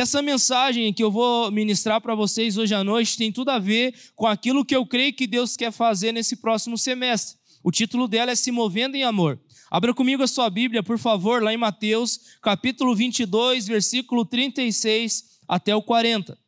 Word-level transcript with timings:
Essa 0.00 0.22
mensagem 0.22 0.92
que 0.92 1.02
eu 1.02 1.10
vou 1.10 1.50
ministrar 1.50 2.00
para 2.00 2.14
vocês 2.14 2.56
hoje 2.56 2.72
à 2.72 2.84
noite 2.84 3.18
tem 3.18 3.32
tudo 3.32 3.48
a 3.48 3.58
ver 3.58 3.92
com 4.14 4.28
aquilo 4.28 4.64
que 4.64 4.76
eu 4.76 4.86
creio 4.86 5.12
que 5.12 5.26
Deus 5.26 5.56
quer 5.56 5.72
fazer 5.72 6.12
nesse 6.12 6.36
próximo 6.36 6.78
semestre. 6.78 7.36
O 7.64 7.72
título 7.72 8.06
dela 8.06 8.30
é 8.30 8.36
Se 8.36 8.52
Movendo 8.52 8.94
em 8.94 9.02
Amor. 9.02 9.40
Abra 9.68 9.92
comigo 9.92 10.22
a 10.22 10.28
sua 10.28 10.48
Bíblia, 10.48 10.84
por 10.84 11.00
favor, 11.00 11.42
lá 11.42 11.52
em 11.52 11.56
Mateus, 11.56 12.36
capítulo 12.40 12.94
22, 12.94 13.66
versículo 13.66 14.24
36 14.24 15.40
até 15.48 15.74
o 15.74 15.82
40. 15.82 16.38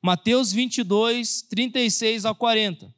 Mateus 0.00 0.50
22, 0.50 1.42
36 1.42 2.24
a 2.24 2.34
40. 2.34 2.90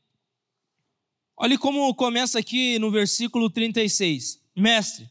Olhe 1.37 1.59
como 1.59 1.93
começa 1.97 2.39
aqui 2.39 2.79
no 2.79 2.93
versículo 2.93 3.51
36. 3.51 4.39
Mestre, 4.55 5.11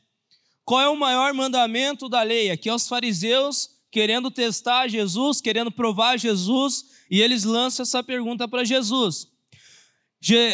qual 0.63 0.79
é 0.79 0.87
o 0.87 0.95
maior 0.95 1.33
mandamento 1.33 2.07
da 2.07 2.23
lei? 2.23 2.49
Aqui 2.49 2.69
aos 2.69 2.87
fariseus 2.87 3.74
querendo 3.95 4.29
testar 4.29 4.89
Jesus, 4.89 5.39
querendo 5.39 5.71
provar 5.71 6.19
Jesus, 6.19 6.83
e 7.09 7.21
eles 7.21 7.45
lançam 7.45 7.83
essa 7.83 8.03
pergunta 8.03 8.45
para 8.45 8.65
Jesus. 8.65 9.25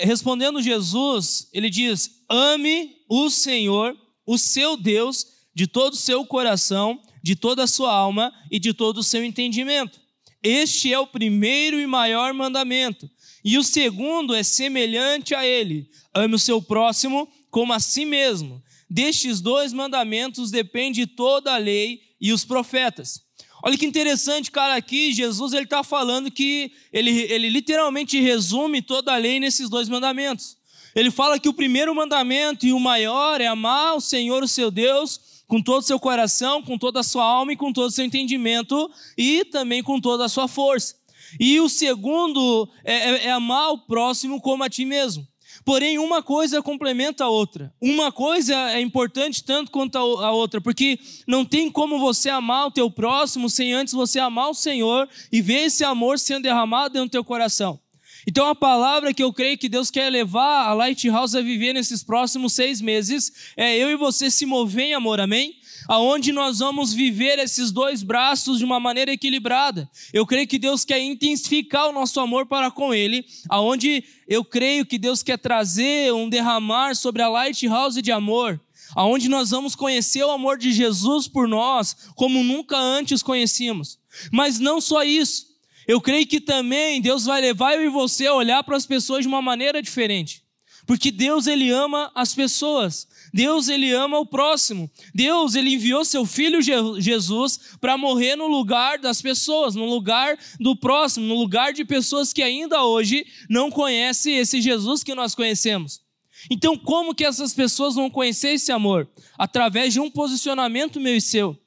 Respondendo 0.03 0.61
Jesus, 0.61 1.49
ele 1.51 1.67
diz: 1.67 2.21
Ame 2.29 2.97
o 3.09 3.31
Senhor, 3.31 3.97
o 4.27 4.37
seu 4.37 4.77
Deus, 4.77 5.25
de 5.55 5.65
todo 5.65 5.93
o 5.93 5.97
seu 5.97 6.23
coração, 6.23 7.01
de 7.23 7.35
toda 7.35 7.63
a 7.63 7.67
sua 7.67 7.91
alma 7.91 8.31
e 8.51 8.59
de 8.59 8.75
todo 8.75 8.99
o 8.99 9.03
seu 9.03 9.25
entendimento. 9.25 9.99
Este 10.43 10.93
é 10.93 10.99
o 10.99 11.07
primeiro 11.07 11.79
e 11.79 11.87
maior 11.87 12.35
mandamento. 12.35 13.09
E 13.43 13.57
o 13.57 13.63
segundo 13.63 14.35
é 14.35 14.43
semelhante 14.43 15.33
a 15.33 15.43
ele: 15.43 15.89
ame 16.13 16.35
o 16.35 16.39
seu 16.39 16.61
próximo 16.61 17.27
como 17.49 17.73
a 17.73 17.79
si 17.79 18.05
mesmo. 18.05 18.61
Destes 18.87 19.41
dois 19.41 19.73
mandamentos 19.73 20.51
depende 20.51 21.07
toda 21.07 21.55
a 21.55 21.57
lei 21.57 22.11
e 22.21 22.31
os 22.31 22.45
profetas. 22.45 23.19
Olha 23.63 23.77
que 23.77 23.85
interessante, 23.85 24.49
cara, 24.49 24.75
aqui 24.75 25.13
Jesus 25.13 25.53
ele 25.53 25.65
está 25.65 25.83
falando 25.83 26.31
que 26.31 26.71
ele, 26.91 27.11
ele 27.11 27.49
literalmente 27.49 28.19
resume 28.19 28.81
toda 28.81 29.13
a 29.13 29.17
lei 29.17 29.39
nesses 29.39 29.69
dois 29.69 29.87
mandamentos. 29.87 30.57
Ele 30.95 31.11
fala 31.11 31.39
que 31.39 31.47
o 31.47 31.53
primeiro 31.53 31.93
mandamento 31.95 32.65
e 32.65 32.73
o 32.73 32.79
maior 32.79 33.39
é 33.39 33.47
amar 33.47 33.95
o 33.95 34.01
Senhor, 34.01 34.43
o 34.43 34.47
seu 34.47 34.71
Deus, 34.71 35.43
com 35.47 35.61
todo 35.61 35.81
o 35.81 35.85
seu 35.85 35.99
coração, 35.99 36.61
com 36.63 36.77
toda 36.77 37.01
a 37.01 37.03
sua 37.03 37.23
alma 37.23 37.53
e 37.53 37.57
com 37.57 37.71
todo 37.71 37.87
o 37.87 37.91
seu 37.91 38.03
entendimento 38.03 38.89
e 39.17 39.45
também 39.45 39.83
com 39.83 39.99
toda 39.99 40.25
a 40.25 40.29
sua 40.29 40.47
força. 40.47 40.95
E 41.39 41.59
o 41.59 41.69
segundo 41.69 42.69
é, 42.83 42.93
é, 42.93 43.25
é 43.27 43.31
amar 43.31 43.71
o 43.71 43.77
próximo 43.77 44.41
como 44.41 44.63
a 44.63 44.69
ti 44.69 44.85
mesmo. 44.85 45.27
Porém, 45.63 45.99
uma 45.99 46.23
coisa 46.23 46.61
complementa 46.61 47.25
a 47.25 47.29
outra. 47.29 47.73
Uma 47.79 48.11
coisa 48.11 48.55
é 48.71 48.81
importante 48.81 49.43
tanto 49.43 49.71
quanto 49.71 49.95
a 49.97 50.31
outra, 50.31 50.59
porque 50.59 50.99
não 51.27 51.45
tem 51.45 51.69
como 51.69 51.99
você 51.99 52.29
amar 52.29 52.67
o 52.67 52.71
teu 52.71 52.89
próximo 52.89 53.49
sem 53.49 53.73
antes 53.73 53.93
você 53.93 54.19
amar 54.19 54.49
o 54.49 54.55
Senhor 54.55 55.07
e 55.31 55.41
ver 55.41 55.65
esse 55.65 55.83
amor 55.83 56.17
sendo 56.17 56.43
derramado 56.43 56.93
dentro 56.93 57.09
do 57.09 57.11
teu 57.11 57.23
coração. 57.23 57.79
Então, 58.27 58.47
a 58.47 58.55
palavra 58.55 59.13
que 59.13 59.23
eu 59.23 59.33
creio 59.33 59.57
que 59.57 59.69
Deus 59.69 59.89
quer 59.89 60.09
levar 60.09 60.67
a 60.67 60.73
Lighthouse 60.73 61.35
a 61.35 61.41
viver 61.41 61.73
nesses 61.73 62.03
próximos 62.03 62.53
seis 62.53 62.79
meses 62.79 63.31
é 63.57 63.75
eu 63.75 63.89
e 63.89 63.95
você 63.95 64.29
se 64.29 64.45
mover 64.45 64.85
em 64.85 64.93
amor, 64.93 65.19
amém? 65.19 65.55
Aonde 65.87 66.31
nós 66.31 66.59
vamos 66.59 66.93
viver 66.93 67.39
esses 67.39 67.71
dois 67.71 68.03
braços 68.03 68.57
de 68.57 68.65
uma 68.65 68.79
maneira 68.79 69.11
equilibrada. 69.11 69.89
Eu 70.13 70.25
creio 70.25 70.47
que 70.47 70.59
Deus 70.59 70.85
quer 70.85 70.99
intensificar 70.99 71.89
o 71.89 71.91
nosso 71.91 72.19
amor 72.19 72.45
para 72.45 72.71
com 72.71 72.93
Ele, 72.93 73.25
aonde 73.49 74.03
eu 74.27 74.43
creio 74.43 74.85
que 74.85 74.97
Deus 74.97 75.23
quer 75.23 75.37
trazer 75.37 76.13
um 76.13 76.29
derramar 76.29 76.95
sobre 76.95 77.21
a 77.21 77.29
Lighthouse 77.29 78.01
de 78.01 78.11
amor, 78.11 78.59
aonde 78.95 79.29
nós 79.29 79.51
vamos 79.51 79.75
conhecer 79.75 80.23
o 80.23 80.31
amor 80.31 80.57
de 80.57 80.71
Jesus 80.71 81.27
por 81.27 81.47
nós 81.47 81.95
como 82.15 82.43
nunca 82.43 82.77
antes 82.77 83.23
conhecíamos. 83.23 83.99
Mas 84.31 84.59
não 84.59 84.81
só 84.81 85.03
isso. 85.03 85.51
Eu 85.87 85.99
creio 85.99 86.27
que 86.27 86.39
também 86.39 87.01
Deus 87.01 87.25
vai 87.25 87.41
levar 87.41 87.73
eu 87.73 87.83
e 87.83 87.89
você 87.89 88.27
a 88.27 88.33
olhar 88.33 88.63
para 88.63 88.77
as 88.77 88.85
pessoas 88.85 89.21
de 89.21 89.27
uma 89.27 89.41
maneira 89.41 89.81
diferente. 89.81 90.43
Porque 90.85 91.11
Deus 91.11 91.47
ele 91.47 91.69
ama 91.69 92.11
as 92.15 92.33
pessoas. 92.33 93.07
Deus 93.33 93.69
ele 93.69 93.91
ama 93.91 94.19
o 94.19 94.25
próximo. 94.25 94.89
Deus 95.13 95.55
ele 95.55 95.73
enviou 95.73 96.03
seu 96.03 96.25
filho 96.25 96.61
Jesus 96.61 97.59
para 97.79 97.97
morrer 97.97 98.35
no 98.35 98.47
lugar 98.47 98.99
das 98.99 99.21
pessoas, 99.21 99.75
no 99.75 99.85
lugar 99.85 100.37
do 100.59 100.75
próximo, 100.75 101.25
no 101.25 101.35
lugar 101.35 101.73
de 101.73 101.85
pessoas 101.85 102.33
que 102.33 102.43
ainda 102.43 102.83
hoje 102.83 103.25
não 103.49 103.71
conhecem 103.71 104.37
esse 104.37 104.61
Jesus 104.61 105.03
que 105.03 105.15
nós 105.15 105.33
conhecemos. 105.33 106.01
Então, 106.49 106.75
como 106.75 107.13
que 107.13 107.23
essas 107.23 107.53
pessoas 107.53 107.95
vão 107.95 108.09
conhecer 108.09 108.53
esse 108.53 108.71
amor? 108.71 109.07
Através 109.37 109.93
de 109.93 109.99
um 109.99 110.09
posicionamento 110.09 110.99
meu 110.99 111.15
e 111.15 111.21
seu. 111.21 111.57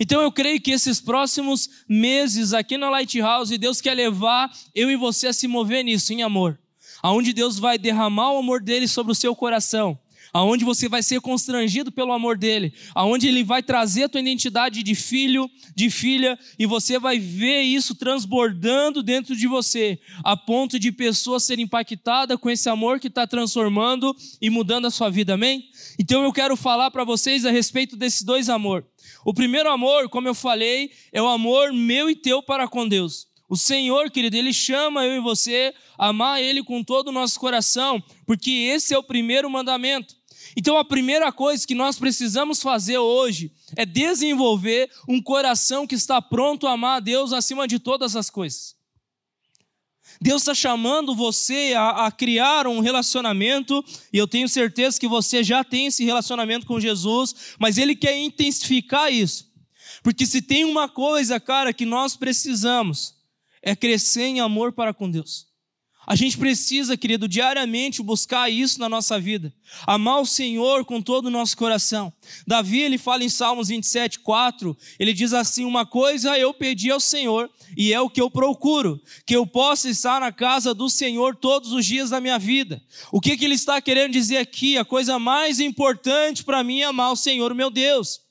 Então 0.00 0.22
eu 0.22 0.30
creio 0.30 0.60
que 0.60 0.70
esses 0.70 1.00
próximos 1.00 1.68
meses 1.88 2.52
aqui 2.52 2.78
na 2.78 2.88
Lighthouse, 2.88 3.56
Deus 3.58 3.80
quer 3.80 3.94
levar 3.94 4.50
eu 4.74 4.90
e 4.90 4.96
você 4.96 5.28
a 5.28 5.32
se 5.32 5.48
mover 5.48 5.82
nisso, 5.82 6.12
em 6.12 6.22
amor. 6.22 6.58
Aonde 7.02 7.32
Deus 7.32 7.58
vai 7.58 7.78
derramar 7.78 8.32
o 8.32 8.38
amor 8.38 8.60
dele 8.60 8.88
sobre 8.88 9.12
o 9.12 9.14
seu 9.14 9.34
coração 9.34 9.98
aonde 10.32 10.64
você 10.64 10.88
vai 10.88 11.02
ser 11.02 11.20
constrangido 11.20 11.90
pelo 11.90 12.12
amor 12.12 12.36
dele, 12.36 12.72
aonde 12.94 13.26
ele 13.26 13.42
vai 13.42 13.62
trazer 13.62 14.04
a 14.04 14.08
tua 14.08 14.20
identidade 14.20 14.82
de 14.82 14.94
filho, 14.94 15.50
de 15.74 15.90
filha, 15.90 16.38
e 16.58 16.66
você 16.66 16.98
vai 16.98 17.18
ver 17.18 17.62
isso 17.62 17.94
transbordando 17.94 19.02
dentro 19.02 19.36
de 19.36 19.46
você, 19.46 19.98
a 20.24 20.36
ponto 20.36 20.78
de 20.78 20.92
pessoas 20.92 21.44
serem 21.44 21.64
impactadas 21.64 22.38
com 22.38 22.50
esse 22.50 22.68
amor 22.68 23.00
que 23.00 23.08
está 23.08 23.26
transformando 23.26 24.14
e 24.40 24.50
mudando 24.50 24.86
a 24.86 24.90
sua 24.90 25.10
vida, 25.10 25.34
amém? 25.34 25.64
Então 25.98 26.22
eu 26.22 26.32
quero 26.32 26.56
falar 26.56 26.90
para 26.90 27.04
vocês 27.04 27.44
a 27.44 27.50
respeito 27.50 27.96
desses 27.96 28.22
dois 28.22 28.48
amor. 28.48 28.86
O 29.24 29.34
primeiro 29.34 29.70
amor, 29.70 30.08
como 30.08 30.28
eu 30.28 30.34
falei, 30.34 30.90
é 31.12 31.20
o 31.20 31.28
amor 31.28 31.72
meu 31.72 32.08
e 32.08 32.14
teu 32.14 32.42
para 32.42 32.68
com 32.68 32.86
Deus. 32.86 33.26
O 33.48 33.56
Senhor, 33.56 34.10
querido, 34.10 34.36
Ele 34.36 34.52
chama 34.52 35.06
eu 35.06 35.16
e 35.16 35.20
você 35.20 35.74
a 35.96 36.08
amar 36.08 36.42
Ele 36.42 36.62
com 36.62 36.84
todo 36.84 37.08
o 37.08 37.12
nosso 37.12 37.40
coração, 37.40 38.02
porque 38.26 38.50
esse 38.50 38.92
é 38.92 38.98
o 38.98 39.02
primeiro 39.02 39.48
mandamento. 39.50 40.14
Então 40.56 40.76
a 40.76 40.84
primeira 40.84 41.30
coisa 41.32 41.66
que 41.66 41.74
nós 41.74 41.98
precisamos 41.98 42.60
fazer 42.60 42.98
hoje 42.98 43.52
é 43.76 43.86
desenvolver 43.86 44.90
um 45.08 45.20
coração 45.20 45.86
que 45.86 45.94
está 45.94 46.20
pronto 46.20 46.66
a 46.66 46.72
amar 46.72 46.96
a 46.98 47.00
Deus 47.00 47.32
acima 47.32 47.66
de 47.66 47.78
todas 47.78 48.16
as 48.16 48.28
coisas. 48.28 48.76
Deus 50.20 50.42
está 50.42 50.54
chamando 50.54 51.14
você 51.14 51.74
a, 51.76 52.06
a, 52.06 52.10
criar 52.10 52.66
um 52.66 52.80
relacionamento, 52.80 53.84
e 54.12 54.18
eu 54.18 54.26
tenho 54.26 54.48
certeza 54.48 54.98
que 54.98 55.06
você 55.06 55.44
já 55.44 55.62
tem 55.62 55.86
esse 55.86 56.04
relacionamento 56.04 56.66
com 56.66 56.80
Jesus, 56.80 57.34
mas 57.58 57.78
Ele 57.78 57.94
quer 57.94 58.16
intensificar 58.16 59.12
isso. 59.12 59.46
Porque 60.02 60.26
se 60.26 60.42
tem 60.42 60.64
uma 60.64 60.88
coisa, 60.88 61.38
cara, 61.38 61.72
que 61.72 61.84
nós 61.84 62.16
precisamos, 62.16 63.14
é 63.68 63.76
crescer 63.76 64.22
em 64.22 64.40
amor 64.40 64.72
para 64.72 64.94
com 64.94 65.10
Deus. 65.10 65.46
A 66.06 66.14
gente 66.14 66.38
precisa, 66.38 66.96
querido, 66.96 67.28
diariamente 67.28 68.02
buscar 68.02 68.48
isso 68.48 68.80
na 68.80 68.88
nossa 68.88 69.20
vida. 69.20 69.52
Amar 69.86 70.22
o 70.22 70.26
Senhor 70.26 70.82
com 70.86 71.02
todo 71.02 71.26
o 71.26 71.30
nosso 71.30 71.54
coração. 71.54 72.10
Davi, 72.46 72.80
ele 72.80 72.96
fala 72.96 73.24
em 73.24 73.28
Salmos 73.28 73.68
27, 73.68 74.20
4, 74.20 74.74
ele 74.98 75.12
diz 75.12 75.34
assim: 75.34 75.66
Uma 75.66 75.84
coisa 75.84 76.38
eu 76.38 76.54
pedi 76.54 76.90
ao 76.90 76.98
Senhor, 76.98 77.50
e 77.76 77.92
é 77.92 78.00
o 78.00 78.08
que 78.08 78.22
eu 78.22 78.30
procuro, 78.30 78.98
que 79.26 79.36
eu 79.36 79.46
possa 79.46 79.90
estar 79.90 80.18
na 80.18 80.32
casa 80.32 80.72
do 80.72 80.88
Senhor 80.88 81.36
todos 81.36 81.72
os 81.72 81.84
dias 81.84 82.08
da 82.08 82.22
minha 82.22 82.38
vida. 82.38 82.82
O 83.12 83.20
que, 83.20 83.36
que 83.36 83.44
ele 83.44 83.54
está 83.54 83.78
querendo 83.82 84.12
dizer 84.12 84.38
aqui? 84.38 84.78
A 84.78 84.86
coisa 84.86 85.18
mais 85.18 85.60
importante 85.60 86.42
para 86.42 86.64
mim 86.64 86.80
é 86.80 86.84
amar 86.84 87.12
o 87.12 87.16
Senhor, 87.16 87.54
meu 87.54 87.68
Deus. 87.68 88.27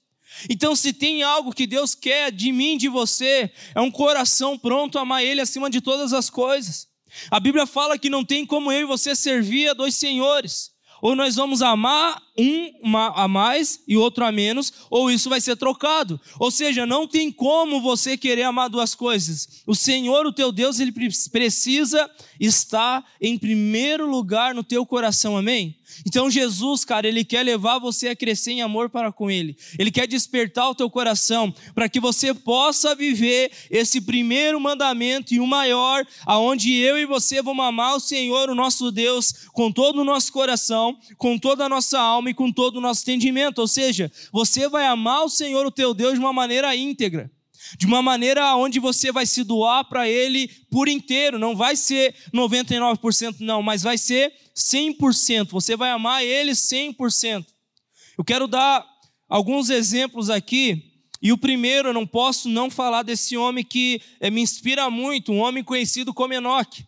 Então, 0.49 0.75
se 0.75 0.93
tem 0.93 1.23
algo 1.23 1.53
que 1.53 1.67
Deus 1.67 1.95
quer 1.95 2.31
de 2.31 2.51
mim, 2.51 2.77
de 2.77 2.87
você, 2.87 3.51
é 3.73 3.81
um 3.81 3.91
coração 3.91 4.57
pronto 4.57 4.97
a 4.97 5.01
amar 5.01 5.23
Ele 5.23 5.41
acima 5.41 5.69
de 5.69 5.81
todas 5.81 6.13
as 6.13 6.29
coisas. 6.29 6.87
A 7.31 7.39
Bíblia 7.39 7.65
fala 7.65 7.97
que 7.97 8.09
não 8.09 8.23
tem 8.23 8.45
como 8.45 8.71
eu 8.71 8.81
e 8.81 8.85
você 8.85 9.15
servir 9.15 9.69
a 9.69 9.73
dois 9.73 9.95
senhores. 9.95 10.71
Ou 11.01 11.15
nós 11.15 11.35
vamos 11.35 11.61
amar 11.61 12.21
um 12.37 12.97
a 13.15 13.27
mais 13.27 13.81
e 13.87 13.95
outro 13.95 14.25
a 14.25 14.31
menos, 14.31 14.73
ou 14.89 15.11
isso 15.11 15.29
vai 15.29 15.39
ser 15.39 15.55
trocado. 15.55 16.19
Ou 16.39 16.49
seja, 16.49 16.85
não 16.85 17.07
tem 17.07 17.31
como 17.31 17.81
você 17.81 18.17
querer 18.17 18.43
amar 18.43 18.69
duas 18.69 18.95
coisas. 18.95 19.61
O 19.67 19.75
Senhor, 19.75 20.25
o 20.25 20.33
teu 20.33 20.51
Deus, 20.51 20.79
ele 20.79 20.91
precisa 21.31 22.09
estar 22.39 23.05
em 23.21 23.37
primeiro 23.37 24.09
lugar 24.09 24.55
no 24.55 24.63
teu 24.63 24.85
coração, 24.85 25.37
amém? 25.37 25.75
Então 26.05 26.29
Jesus, 26.29 26.83
cara, 26.83 27.07
ele 27.07 27.23
quer 27.23 27.43
levar 27.43 27.79
você 27.79 28.09
a 28.09 28.15
crescer 28.15 28.51
em 28.51 28.61
amor 28.61 28.89
para 28.89 29.11
com 29.11 29.29
ele. 29.29 29.57
Ele 29.77 29.91
quer 29.91 30.07
despertar 30.07 30.69
o 30.69 30.75
teu 30.75 30.89
coração 30.89 31.53
para 31.73 31.89
que 31.89 31.99
você 31.99 32.33
possa 32.33 32.95
viver 32.95 33.51
esse 33.69 34.01
primeiro 34.01 34.59
mandamento 34.59 35.33
e 35.33 35.39
o 35.39 35.47
maior, 35.47 36.05
aonde 36.25 36.73
eu 36.73 36.97
e 36.97 37.05
você 37.05 37.41
vamos 37.41 37.65
amar 37.65 37.95
o 37.95 37.99
Senhor, 37.99 38.49
o 38.49 38.55
nosso 38.55 38.91
Deus, 38.91 39.47
com 39.53 39.71
todo 39.71 40.01
o 40.01 40.05
nosso 40.05 40.31
coração, 40.31 40.97
com 41.17 41.37
toda 41.37 41.65
a 41.65 41.69
nossa 41.69 41.99
alma 41.99 42.29
e 42.29 42.33
com 42.33 42.51
todo 42.51 42.77
o 42.77 42.81
nosso 42.81 43.01
entendimento. 43.01 43.59
Ou 43.59 43.67
seja, 43.67 44.11
você 44.31 44.67
vai 44.67 44.85
amar 44.85 45.23
o 45.23 45.29
Senhor, 45.29 45.65
o 45.65 45.71
teu 45.71 45.93
Deus, 45.93 46.13
de 46.13 46.19
uma 46.19 46.33
maneira 46.33 46.75
íntegra 46.75 47.31
de 47.77 47.85
uma 47.85 48.01
maneira 48.01 48.55
onde 48.55 48.79
você 48.79 49.11
vai 49.11 49.25
se 49.25 49.43
doar 49.43 49.85
para 49.85 50.07
Ele 50.07 50.47
por 50.69 50.87
inteiro, 50.87 51.39
não 51.39 51.55
vai 51.55 51.75
ser 51.75 52.15
99% 52.33 53.37
não, 53.39 53.63
mas 53.63 53.83
vai 53.83 53.97
ser 53.97 54.31
100%, 54.55 55.49
você 55.49 55.75
vai 55.75 55.89
amar 55.91 56.23
Ele 56.23 56.51
100%. 56.51 57.45
Eu 58.17 58.23
quero 58.23 58.47
dar 58.47 58.85
alguns 59.27 59.69
exemplos 59.69 60.29
aqui 60.29 60.83
E 61.21 61.31
o 61.31 61.37
primeiro, 61.37 61.89
eu 61.89 61.93
não 61.93 62.05
posso 62.05 62.47
não 62.47 62.69
falar 62.69 63.01
desse 63.01 63.35
homem 63.35 63.63
que 63.63 63.99
é, 64.19 64.29
me 64.29 64.41
inspira 64.41 64.89
muito, 64.89 65.31
um 65.31 65.39
homem 65.39 65.63
conhecido 65.63 66.13
como 66.13 66.33
Enoque. 66.33 66.85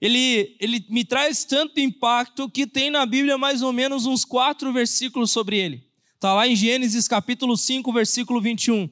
Ele, 0.00 0.56
ele 0.58 0.84
me 0.88 1.04
traz 1.04 1.44
tanto 1.44 1.78
impacto 1.78 2.48
que 2.48 2.66
tem 2.66 2.90
na 2.90 3.04
Bíblia 3.04 3.36
mais 3.36 3.60
ou 3.60 3.70
menos 3.70 4.06
uns 4.06 4.24
quatro 4.24 4.72
versículos 4.72 5.30
sobre 5.30 5.58
ele. 5.58 5.84
Está 6.14 6.32
lá 6.32 6.48
em 6.48 6.56
Gênesis 6.56 7.06
capítulo 7.06 7.56
5, 7.56 7.92
versículo 7.92 8.40
21. 8.40 8.88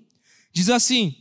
Diz 0.58 0.68
assim: 0.70 1.14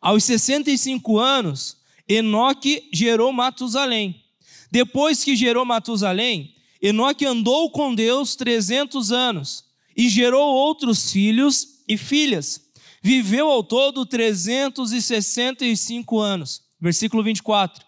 Aos 0.00 0.24
65 0.24 1.20
anos, 1.20 1.76
Enoque 2.08 2.88
gerou 2.92 3.32
Matusalém. 3.32 4.24
Depois 4.72 5.22
que 5.22 5.36
gerou 5.36 5.64
Matusalém, 5.64 6.52
Enoque 6.82 7.24
andou 7.24 7.70
com 7.70 7.94
Deus 7.94 8.34
300 8.34 9.12
anos 9.12 9.66
e 9.96 10.08
gerou 10.08 10.52
outros 10.52 11.12
filhos 11.12 11.84
e 11.86 11.96
filhas. 11.96 12.60
Viveu 13.00 13.48
ao 13.48 13.62
todo 13.62 14.04
365 14.04 16.18
anos. 16.18 16.62
Versículo 16.80 17.22
24. 17.22 17.86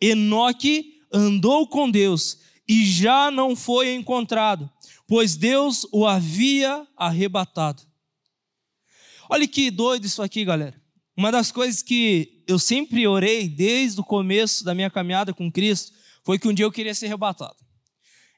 Enoque 0.00 1.00
andou 1.12 1.66
com 1.66 1.90
Deus 1.90 2.38
e 2.68 2.86
já 2.86 3.32
não 3.32 3.56
foi 3.56 3.94
encontrado, 3.94 4.70
pois 5.08 5.34
Deus 5.34 5.84
o 5.90 6.06
havia 6.06 6.86
arrebatado. 6.96 7.90
Olha 9.32 9.48
que 9.48 9.70
doido 9.70 10.04
isso 10.04 10.20
aqui, 10.20 10.44
galera. 10.44 10.78
Uma 11.16 11.32
das 11.32 11.50
coisas 11.50 11.82
que 11.82 12.44
eu 12.46 12.58
sempre 12.58 13.08
orei 13.08 13.48
desde 13.48 13.98
o 13.98 14.04
começo 14.04 14.62
da 14.62 14.74
minha 14.74 14.90
caminhada 14.90 15.32
com 15.32 15.50
Cristo 15.50 15.90
foi 16.22 16.38
que 16.38 16.46
um 16.46 16.52
dia 16.52 16.66
eu 16.66 16.70
queria 16.70 16.94
ser 16.94 17.06
arrebatado. 17.06 17.56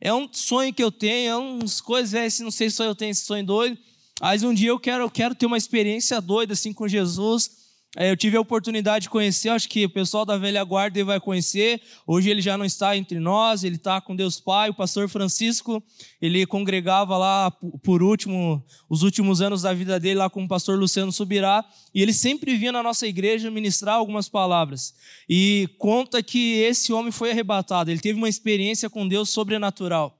É 0.00 0.14
um 0.14 0.32
sonho 0.32 0.72
que 0.72 0.84
eu 0.84 0.92
tenho, 0.92 1.30
é 1.32 1.36
umas 1.36 1.80
coisas, 1.80 2.14
é, 2.14 2.44
não 2.44 2.50
sei 2.52 2.70
se 2.70 2.80
eu 2.80 2.94
tenho 2.94 3.10
esse 3.10 3.24
sonho 3.24 3.44
doido, 3.44 3.76
mas 4.20 4.44
um 4.44 4.54
dia 4.54 4.68
eu 4.68 4.78
quero, 4.78 5.02
eu 5.02 5.10
quero 5.10 5.34
ter 5.34 5.46
uma 5.46 5.58
experiência 5.58 6.20
doida 6.20 6.52
assim 6.52 6.72
com 6.72 6.86
Jesus. 6.86 7.50
É, 7.96 8.10
eu 8.10 8.16
tive 8.16 8.36
a 8.36 8.40
oportunidade 8.40 9.04
de 9.04 9.10
conhecer, 9.10 9.50
acho 9.50 9.68
que 9.68 9.84
o 9.84 9.90
pessoal 9.90 10.24
da 10.24 10.36
velha 10.36 10.64
guarda 10.64 11.04
vai 11.04 11.20
conhecer. 11.20 11.80
Hoje 12.04 12.28
ele 12.28 12.40
já 12.40 12.58
não 12.58 12.64
está 12.64 12.96
entre 12.96 13.20
nós, 13.20 13.62
ele 13.62 13.76
está 13.76 14.00
com 14.00 14.16
Deus 14.16 14.40
Pai. 14.40 14.70
O 14.70 14.74
pastor 14.74 15.08
Francisco, 15.08 15.82
ele 16.20 16.44
congregava 16.44 17.16
lá 17.16 17.52
por 17.84 18.02
último, 18.02 18.64
os 18.88 19.02
últimos 19.02 19.40
anos 19.40 19.62
da 19.62 19.72
vida 19.72 20.00
dele 20.00 20.16
lá 20.16 20.28
com 20.28 20.42
o 20.42 20.48
pastor 20.48 20.76
Luciano 20.76 21.12
Subirá, 21.12 21.64
e 21.94 22.02
ele 22.02 22.12
sempre 22.12 22.56
vinha 22.56 22.72
na 22.72 22.82
nossa 22.82 23.06
igreja 23.06 23.50
ministrar 23.50 23.94
algumas 23.94 24.28
palavras. 24.28 24.94
E 25.28 25.68
conta 25.78 26.20
que 26.20 26.54
esse 26.62 26.92
homem 26.92 27.12
foi 27.12 27.30
arrebatado, 27.30 27.90
ele 27.90 28.00
teve 28.00 28.18
uma 28.18 28.28
experiência 28.28 28.90
com 28.90 29.06
Deus 29.06 29.30
sobrenatural. 29.30 30.18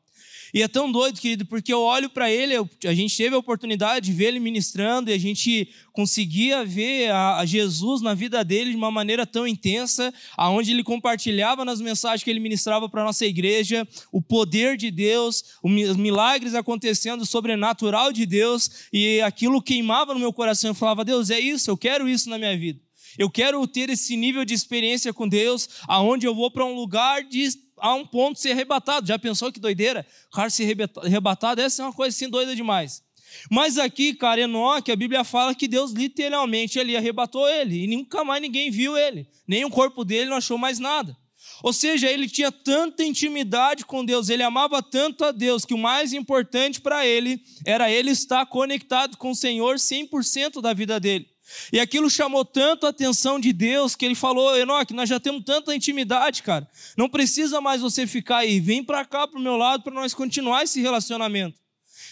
E 0.54 0.62
é 0.62 0.68
tão 0.68 0.92
doido, 0.92 1.20
querido, 1.20 1.44
porque 1.46 1.72
eu 1.72 1.80
olho 1.80 2.08
para 2.08 2.30
ele, 2.30 2.54
a 2.84 2.94
gente 2.94 3.16
teve 3.16 3.34
a 3.34 3.38
oportunidade 3.38 4.06
de 4.06 4.12
ver 4.12 4.26
ele 4.26 4.38
ministrando 4.38 5.10
e 5.10 5.12
a 5.12 5.18
gente 5.18 5.68
conseguia 5.92 6.64
ver 6.64 7.10
a, 7.10 7.38
a 7.38 7.44
Jesus 7.44 8.00
na 8.00 8.14
vida 8.14 8.44
dele 8.44 8.70
de 8.70 8.76
uma 8.76 8.88
maneira 8.88 9.26
tão 9.26 9.48
intensa, 9.48 10.14
aonde 10.36 10.70
ele 10.70 10.84
compartilhava 10.84 11.64
nas 11.64 11.80
mensagens 11.80 12.22
que 12.22 12.30
ele 12.30 12.38
ministrava 12.38 12.88
para 12.88 13.02
nossa 13.02 13.26
igreja 13.26 13.84
o 14.12 14.22
poder 14.22 14.76
de 14.76 14.92
Deus, 14.92 15.42
os 15.60 15.96
milagres 15.96 16.54
acontecendo, 16.54 17.22
o 17.22 17.26
sobrenatural 17.26 18.12
de 18.12 18.24
Deus, 18.24 18.88
e 18.92 19.20
aquilo 19.22 19.60
queimava 19.60 20.14
no 20.14 20.20
meu 20.20 20.32
coração. 20.32 20.70
Eu 20.70 20.74
falava, 20.74 21.04
Deus, 21.04 21.30
é 21.30 21.40
isso, 21.40 21.68
eu 21.68 21.76
quero 21.76 22.08
isso 22.08 22.30
na 22.30 22.38
minha 22.38 22.56
vida. 22.56 22.80
Eu 23.18 23.28
quero 23.28 23.66
ter 23.66 23.90
esse 23.90 24.16
nível 24.16 24.44
de 24.44 24.54
experiência 24.54 25.12
com 25.12 25.28
Deus, 25.28 25.68
aonde 25.88 26.26
eu 26.26 26.34
vou 26.34 26.48
para 26.48 26.64
um 26.64 26.76
lugar 26.76 27.24
de 27.24 27.42
a 27.79 27.94
um 27.94 28.06
ponto 28.06 28.38
ser 28.38 28.53
arrebatado. 28.53 29.06
Já 29.06 29.19
pensou 29.19 29.53
que 29.53 29.61
doideira? 29.61 30.06
O 30.29 30.37
cara 30.37 30.50
ser 30.50 30.76
arrebatado, 31.03 31.61
essa 31.61 31.82
é 31.82 31.87
uma 31.87 31.93
coisa 31.93 32.15
assim 32.15 32.29
doida 32.29 32.55
demais. 32.55 33.03
Mas 33.50 33.79
aqui, 33.79 34.15
cara, 34.15 34.41
Enoque, 34.41 34.93
a 34.93 34.97
Bíblia 34.97 35.25
fala 35.25 35.55
que 35.55 35.67
Deus 35.67 35.93
literalmente 35.93 36.79
ali 36.79 36.97
arrebatou 36.97 37.49
ele 37.49 37.85
e 37.85 37.87
nunca 37.87 38.25
mais 38.25 38.41
ninguém 38.41 38.71
viu 38.71 38.97
ele, 38.97 39.26
nem 39.47 39.65
o 39.65 39.71
corpo 39.71 40.05
dele 40.05 40.31
não 40.31 40.37
achou 40.37 40.56
mais 40.56 40.79
nada. 40.79 41.17
Ou 41.62 41.73
seja, 41.73 42.11
ele 42.11 42.29
tinha 42.29 42.50
tanta 42.50 43.05
intimidade 43.05 43.85
com 43.85 44.05
Deus, 44.05 44.29
ele 44.29 44.43
amava 44.43 44.82
tanto 44.82 45.25
a 45.25 45.32
Deus, 45.32 45.65
que 45.65 45.75
o 45.75 45.79
mais 45.79 46.12
importante 46.12 46.81
para 46.81 47.06
ele 47.06 47.41
era 47.65 47.91
ele 47.91 48.11
estar 48.11 48.44
conectado 48.47 49.17
com 49.17 49.31
o 49.31 49.37
Senhor 49.37 49.76
100% 49.76 50.61
da 50.61 50.73
vida 50.73 50.99
dele. 50.99 51.33
E 51.73 51.79
aquilo 51.79 52.08
chamou 52.08 52.44
tanto 52.44 52.87
a 52.87 52.88
atenção 52.91 53.38
de 53.38 53.52
Deus 53.52 53.94
que 53.94 54.05
ele 54.05 54.14
falou: 54.14 54.56
Enoque, 54.56 54.94
nós 54.94 55.08
já 55.08 55.20
temos 55.20 55.44
tanta 55.44 55.75
intimidade, 55.75 56.43
cara. 56.43 56.69
Não 56.96 57.08
precisa 57.08 57.61
mais 57.61 57.82
você 57.82 58.06
ficar 58.06 58.38
aí. 58.38 58.61
Vem 58.61 58.82
para 58.82 59.05
cá, 59.05 59.26
para 59.26 59.38
o 59.38 59.43
meu 59.43 59.56
lado, 59.56 59.82
para 59.82 59.94
nós 59.94 60.14
continuar 60.14 60.62
esse 60.62 60.81
relacionamento. 60.81 61.61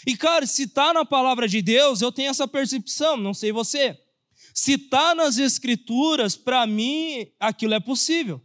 E, 0.06 0.16
cara, 0.16 0.46
se 0.46 0.64
está 0.64 0.92
na 0.92 1.04
palavra 1.04 1.48
de 1.48 1.62
Deus, 1.62 2.02
eu 2.02 2.10
tenho 2.10 2.30
essa 2.30 2.46
percepção, 2.46 3.16
não 3.16 3.32
sei 3.32 3.52
você. 3.52 3.98
Se 4.52 4.72
está 4.72 5.14
nas 5.14 5.38
Escrituras, 5.38 6.36
para 6.36 6.66
mim, 6.66 7.26
aquilo 7.40 7.74
é 7.74 7.80
possível 7.80 8.42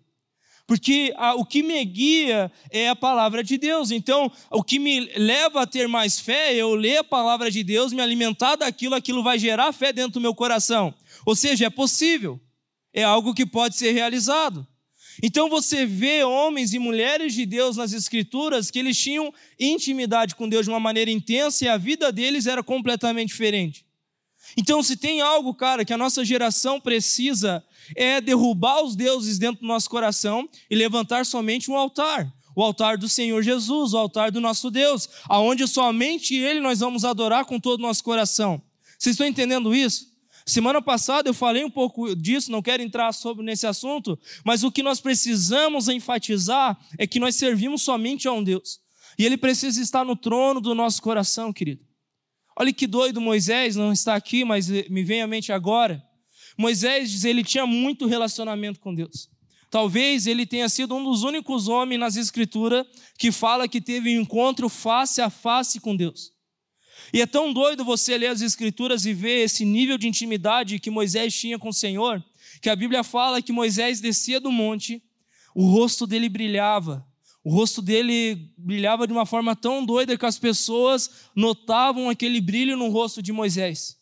porque 0.67 1.13
a, 1.15 1.33
o 1.33 1.45
que 1.45 1.63
me 1.63 1.83
guia 1.85 2.51
é 2.69 2.89
a 2.89 2.95
palavra 2.95 3.41
de 3.41 3.57
Deus. 3.57 3.89
Então, 3.89 4.29
o 4.51 4.61
que 4.61 4.77
me 4.77 4.99
leva 5.15 5.61
a 5.61 5.65
ter 5.65 5.87
mais 5.87 6.19
fé 6.19 6.53
é 6.53 6.57
eu 6.57 6.75
ler 6.75 6.97
a 6.97 7.03
palavra 7.05 7.49
de 7.49 7.63
Deus, 7.63 7.93
me 7.93 8.01
alimentar 8.01 8.57
daquilo, 8.57 8.93
aquilo 8.93 9.23
vai 9.23 9.39
gerar 9.39 9.71
fé 9.71 9.93
dentro 9.93 10.15
do 10.15 10.21
meu 10.21 10.35
coração. 10.35 10.93
Ou 11.25 11.37
seja, 11.37 11.67
é 11.67 11.69
possível, 11.69 12.37
é 12.93 13.01
algo 13.01 13.33
que 13.33 13.45
pode 13.45 13.77
ser 13.77 13.93
realizado. 13.93 14.67
Então 15.23 15.49
você 15.49 15.85
vê 15.85 16.23
homens 16.23 16.73
e 16.73 16.79
mulheres 16.79 17.33
de 17.33 17.45
Deus 17.45 17.77
nas 17.77 17.93
Escrituras 17.93 18.69
que 18.69 18.77
eles 18.77 18.97
tinham 18.97 19.33
intimidade 19.59 20.35
com 20.35 20.49
Deus 20.49 20.65
de 20.65 20.69
uma 20.69 20.79
maneira 20.79 21.09
intensa 21.09 21.65
e 21.65 21.67
a 21.67 21.77
vida 21.77 22.11
deles 22.11 22.45
era 22.45 22.61
completamente 22.61 23.29
diferente. 23.29 23.86
Então, 24.57 24.81
se 24.81 24.97
tem 24.97 25.21
algo, 25.21 25.53
cara, 25.53 25.85
que 25.85 25.93
a 25.93 25.97
nossa 25.97 26.25
geração 26.25 26.81
precisa 26.81 27.63
é 27.95 28.19
derrubar 28.19 28.83
os 28.83 28.95
deuses 28.95 29.37
dentro 29.37 29.61
do 29.61 29.67
nosso 29.67 29.89
coração 29.89 30.49
e 30.69 30.75
levantar 30.75 31.25
somente 31.25 31.69
um 31.69 31.77
altar. 31.77 32.33
O 32.55 32.63
altar 32.63 32.97
do 32.97 33.07
Senhor 33.07 33.43
Jesus, 33.43 33.93
o 33.93 33.97
altar 33.97 34.31
do 34.31 34.41
nosso 34.41 34.71
Deus, 34.71 35.07
aonde 35.29 35.67
somente 35.67 36.35
Ele 36.35 36.59
nós 36.59 36.79
vamos 36.79 37.05
adorar 37.05 37.45
com 37.45 37.59
todo 37.59 37.79
o 37.79 37.83
nosso 37.83 38.03
coração. 38.03 38.59
Vocês 38.97 39.13
estão 39.13 39.27
entendendo 39.27 39.75
isso? 39.75 40.07
Semana 40.43 40.81
passada 40.81 41.29
eu 41.29 41.35
falei 41.35 41.63
um 41.63 41.69
pouco 41.69 42.15
disso, 42.15 42.51
não 42.51 42.61
quero 42.61 42.81
entrar 42.81 43.13
sobre 43.13 43.45
nesse 43.45 43.67
assunto, 43.67 44.17
mas 44.43 44.63
o 44.63 44.71
que 44.71 44.81
nós 44.81 44.99
precisamos 44.99 45.87
enfatizar 45.87 46.75
é 46.97 47.05
que 47.05 47.19
nós 47.19 47.35
servimos 47.35 47.83
somente 47.83 48.27
a 48.27 48.31
um 48.31 48.43
Deus. 48.43 48.79
E 49.19 49.25
Ele 49.25 49.37
precisa 49.37 49.79
estar 49.79 50.03
no 50.03 50.15
trono 50.15 50.59
do 50.59 50.73
nosso 50.73 50.99
coração, 51.01 51.53
querido. 51.53 51.85
Olha 52.59 52.73
que 52.73 52.87
doido 52.87 53.21
Moisés, 53.21 53.75
não 53.75 53.93
está 53.93 54.15
aqui, 54.15 54.43
mas 54.43 54.67
me 54.67 55.03
vem 55.03 55.21
à 55.21 55.27
mente 55.27 55.51
agora. 55.51 56.03
Moisés, 56.57 57.23
ele 57.23 57.43
tinha 57.43 57.67
muito 57.67 58.07
relacionamento 58.07 58.79
com 58.79 58.95
Deus. 58.95 59.29
Talvez 59.69 60.25
ele 60.25 60.43
tenha 60.43 60.67
sido 60.67 60.95
um 60.95 61.03
dos 61.03 61.21
únicos 61.21 61.67
homens 61.67 61.99
nas 61.99 62.15
Escrituras 62.15 62.87
que 63.15 63.31
fala 63.31 63.67
que 63.67 63.79
teve 63.79 64.17
um 64.17 64.21
encontro 64.21 64.69
face 64.69 65.21
a 65.21 65.29
face 65.29 65.79
com 65.79 65.95
Deus. 65.95 66.31
E 67.13 67.21
é 67.21 67.27
tão 67.27 67.53
doido 67.53 67.85
você 67.85 68.17
ler 68.17 68.27
as 68.27 68.41
Escrituras 68.41 69.05
e 69.05 69.13
ver 69.13 69.43
esse 69.43 69.63
nível 69.63 69.95
de 69.95 70.07
intimidade 70.07 70.79
que 70.79 70.89
Moisés 70.89 71.35
tinha 71.35 71.59
com 71.59 71.69
o 71.69 71.73
Senhor, 71.73 72.23
que 72.59 72.71
a 72.71 72.75
Bíblia 72.75 73.03
fala 73.03 73.39
que 73.39 73.51
Moisés 73.51 74.01
descia 74.01 74.39
do 74.39 74.51
monte, 74.51 75.03
o 75.53 75.69
rosto 75.69 76.07
dele 76.07 76.27
brilhava, 76.27 77.06
o 77.47 77.49
rosto 77.49 77.81
dele 77.81 78.51
brilhava 78.57 79.07
de 79.07 79.13
uma 79.13 79.25
forma 79.25 79.55
tão 79.55 79.85
doida 79.85 80.17
que 80.17 80.25
as 80.25 80.37
pessoas 80.37 81.09
notavam 81.33 82.09
aquele 82.09 82.41
brilho 82.41 82.75
no 82.75 82.89
rosto 82.89 83.21
de 83.21 83.31
Moisés. 83.31 83.95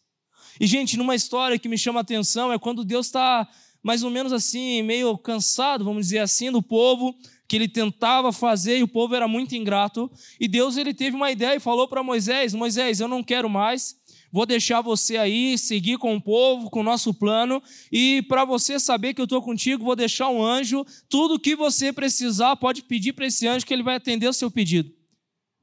E, 0.60 0.66
gente, 0.66 0.98
numa 0.98 1.14
história 1.14 1.60
que 1.60 1.70
me 1.70 1.78
chama 1.78 2.00
a 2.00 2.02
atenção 2.02 2.52
é 2.52 2.58
quando 2.58 2.84
Deus 2.84 3.06
está 3.06 3.48
mais 3.84 4.02
ou 4.02 4.10
menos 4.10 4.34
assim, 4.34 4.82
meio 4.82 5.16
cansado, 5.16 5.86
vamos 5.86 6.08
dizer 6.08 6.18
assim, 6.18 6.52
do 6.52 6.60
povo, 6.60 7.16
que 7.48 7.56
ele 7.56 7.68
tentava 7.68 8.32
fazer 8.34 8.80
e 8.80 8.84
o 8.84 8.88
povo 8.88 9.14
era 9.14 9.28
muito 9.28 9.54
ingrato. 9.54 10.12
E 10.40 10.48
Deus 10.48 10.76
ele 10.76 10.92
teve 10.92 11.16
uma 11.16 11.30
ideia 11.30 11.56
e 11.56 11.60
falou 11.60 11.88
para 11.88 12.02
Moisés: 12.02 12.52
Moisés, 12.56 13.00
eu 13.00 13.08
não 13.08 13.24
quero 13.24 13.48
mais, 13.48 13.96
vou 14.36 14.46
deixar 14.46 14.82
você 14.82 15.16
aí 15.16 15.58
seguir 15.58 15.98
com 15.98 16.14
o 16.14 16.22
povo, 16.22 16.70
com 16.70 16.82
o 16.82 16.84
nosso 16.84 17.14
plano, 17.14 17.64
e 17.90 18.22
para 18.24 18.44
você 18.44 18.78
saber 18.78 19.14
que 19.14 19.22
eu 19.22 19.24
estou 19.24 19.42
contigo, 19.42 19.86
vou 19.86 19.96
deixar 19.96 20.28
um 20.28 20.44
anjo. 20.44 20.86
Tudo 21.08 21.40
que 21.40 21.56
você 21.56 21.94
precisar, 21.94 22.58
pode 22.58 22.84
pedir 22.84 23.14
para 23.14 23.28
esse 23.28 23.48
anjo 23.48 23.66
que 23.66 23.74
ele 23.74 23.82
vai 23.82 23.96
atender 23.96 24.28
o 24.28 24.34
seu 24.34 24.52
pedido. 24.52 24.92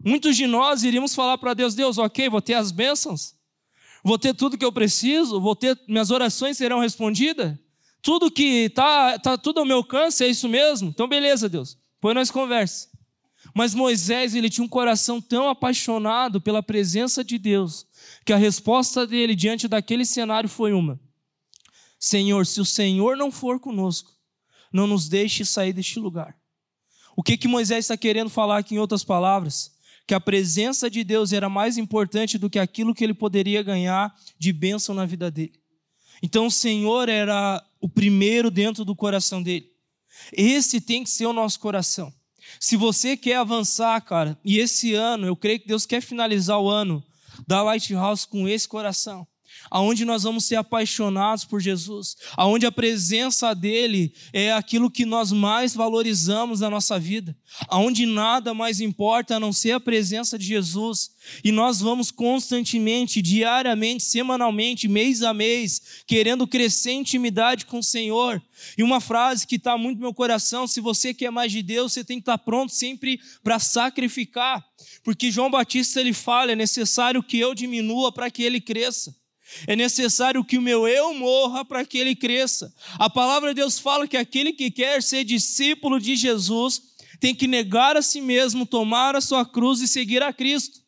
Muitos 0.03 0.37
de 0.37 0.47
nós 0.47 0.85
iríamos 0.85 1.15
falar 1.15 1.37
para 1.37 1.53
Deus: 1.53 1.75
Deus, 1.75 1.99
ok, 1.99 2.31
vou 2.31 2.41
ter 2.41 2.55
as 2.55 2.73
bênçãos 2.73 3.35
vou 4.03 4.19
ter 4.19 4.35
tudo 4.35 4.59
que 4.59 4.65
eu 4.65 4.73
preciso, 4.73 5.41
vou 5.41 5.55
ter 5.55 5.79
minhas 5.87 6.11
orações 6.11 6.57
serão 6.57 6.81
respondidas. 6.81 7.57
Tudo 8.01 8.31
que 8.31 8.65
está 8.65 9.19
tá 9.19 9.39
tudo 9.39 9.61
ao 9.61 9.67
meu 9.67 9.77
alcance 9.77 10.25
é 10.25 10.29
isso 10.29 10.49
mesmo. 10.49 10.89
Então 10.89 11.07
beleza, 11.07 11.49
Deus. 11.49 11.79
Põe 12.01 12.15
nós 12.15 12.31
conversa. 12.31 12.89
Mas 13.55 13.75
Moisés, 13.75 14.35
ele 14.35 14.51
tinha 14.51 14.65
um 14.65 14.69
coração 14.69 15.21
tão 15.21 15.49
apaixonado 15.49 16.41
pela 16.41 16.63
presença 16.63 17.23
de 17.23 17.39
Deus, 17.39 17.87
que 18.25 18.33
a 18.33 18.37
resposta 18.37 19.07
dele 19.07 19.35
diante 19.35 19.69
daquele 19.69 20.05
cenário 20.05 20.49
foi 20.49 20.73
uma: 20.73 21.01
Senhor, 21.99 22.47
se 22.47 22.61
o 22.61 22.65
Senhor 22.65 23.17
não 23.17 23.31
for 23.31 23.61
conosco, 23.61 24.13
não 24.73 24.87
nos 24.87 25.09
deixe 25.09 25.45
sair 25.45 25.73
deste 25.73 25.99
lugar. 25.99 26.37
O 27.17 27.23
que 27.23 27.37
que 27.37 27.49
Moisés 27.49 27.85
está 27.85 27.97
querendo 27.97 28.31
falar 28.31 28.59
aqui 28.59 28.75
em 28.75 28.79
outras 28.79 29.05
palavras? 29.05 29.73
que 30.07 30.15
a 30.15 30.21
presença 30.21 30.91
de 30.91 31.05
Deus 31.05 31.33
era 31.33 31.49
mais 31.49 31.79
importante 31.79 32.39
do 32.39 32.51
que 32.51 32.59
aquilo 32.59 32.95
que 32.95 33.05
ele 33.05 33.15
poderia 33.15 33.63
ganhar 33.63 34.15
de 34.39 34.53
bênção 34.53 34.95
na 34.95 35.07
vida 35.07 35.31
dele. 35.31 35.53
Então 36.23 36.47
o 36.47 36.51
Senhor 36.51 37.09
era 37.09 37.65
o 37.81 37.89
primeiro 37.89 38.51
dentro 38.51 38.85
do 38.85 38.95
coração 38.95 39.43
dele. 39.43 39.71
Esse 40.33 40.81
tem 40.81 41.03
que 41.03 41.11
ser 41.11 41.27
o 41.27 41.33
nosso 41.33 41.59
coração. 41.59 42.13
Se 42.61 42.77
você 42.77 43.17
quer 43.17 43.37
avançar, 43.37 44.01
cara, 44.03 44.39
e 44.45 44.59
esse 44.59 44.95
ano, 44.95 45.27
eu 45.27 45.37
creio 45.37 45.61
que 45.61 45.67
Deus 45.67 45.87
quer 45.87 46.01
finalizar 46.01 46.61
o 46.61 46.69
ano 46.69 47.03
da 47.47 47.63
Lighthouse 47.63 48.27
com 48.27 48.49
esse 48.49 48.69
coração 48.69 49.27
aonde 49.71 50.05
nós 50.05 50.23
vamos 50.23 50.45
ser 50.45 50.57
apaixonados 50.57 51.45
por 51.45 51.61
Jesus, 51.61 52.17
aonde 52.37 52.67
a 52.67 52.73
presença 52.73 53.55
dele 53.55 54.13
é 54.33 54.53
aquilo 54.53 54.91
que 54.91 55.05
nós 55.05 55.33
mais 55.33 55.75
valorizamos 55.75 56.61
na 56.61 56.71
nossa 56.71 56.99
vida, 56.99 57.37
aonde 57.69 58.07
nada 58.07 58.55
mais 58.55 58.81
importa 58.81 59.37
a 59.37 59.41
não 59.41 59.53
ser 59.53 59.73
a 59.73 59.81
presença 59.81 60.39
de 60.39 60.45
Jesus, 60.45 61.11
e 61.45 61.53
nós 61.53 61.81
vamos 61.81 62.11
constantemente, 62.11 63.23
diariamente, 63.23 64.03
semanalmente, 64.03 64.89
mês 64.89 65.23
a 65.23 65.33
mês, 65.33 66.03
querendo 66.07 66.47
crescer 66.47 66.93
intimidade 66.93 67.67
com 67.67 67.79
o 67.79 67.83
Senhor. 67.83 68.43
E 68.77 68.83
uma 68.83 69.01
frase 69.01 69.47
que 69.47 69.57
está 69.57 69.77
muito 69.77 69.99
no 69.99 70.03
meu 70.03 70.15
coração: 70.15 70.67
se 70.67 70.81
você 70.81 71.15
quer 71.15 71.31
mais 71.31 71.53
de 71.53 71.63
Deus, 71.63 71.93
você 71.93 72.05
tem 72.05 72.19
que 72.19 72.23
estar 72.23 72.39
tá 72.39 72.45
pronto 72.45 72.73
sempre 72.73 73.21
para 73.43 73.59
sacrificar, 73.59 74.65
porque 75.03 75.31
João 75.31 75.51
Batista 75.51 76.01
ele 76.01 76.13
fala: 76.13 76.53
é 76.53 76.57
necessário 76.57 77.23
que 77.23 77.39
eu 77.39 77.55
diminua 77.55 78.13
para 78.13 78.31
que 78.31 78.43
ele 78.43 78.61
cresça. 78.61 79.15
É 79.67 79.77
necessário 79.77 80.45
que 80.45 80.59
o 80.59 80.63
meu 80.63 80.87
eu 80.87 81.15
morra 81.15 81.65
para 81.65 81.85
que 81.85 81.99
ele 81.99 82.15
cresça. 82.15 82.75
A 82.99 83.09
palavra 83.09 83.51
de 83.51 83.61
Deus 83.61 83.79
fala 83.79 84.09
que 84.09 84.17
aquele 84.17 84.53
que 84.53 84.71
quer 84.71 85.03
ser 85.03 85.25
discípulo 85.25 86.01
de 86.01 86.17
Jesus 86.17 86.83
tem 87.21 87.35
que 87.35 87.47
negar 87.47 87.97
a 87.97 88.03
si 88.03 88.21
mesmo, 88.21 88.67
tomar 88.67 89.15
a 89.15 89.21
sua 89.21 89.45
cruz 89.47 89.81
e 89.81 89.87
seguir 89.87 90.23
a 90.23 90.33
Cristo. 90.33 90.81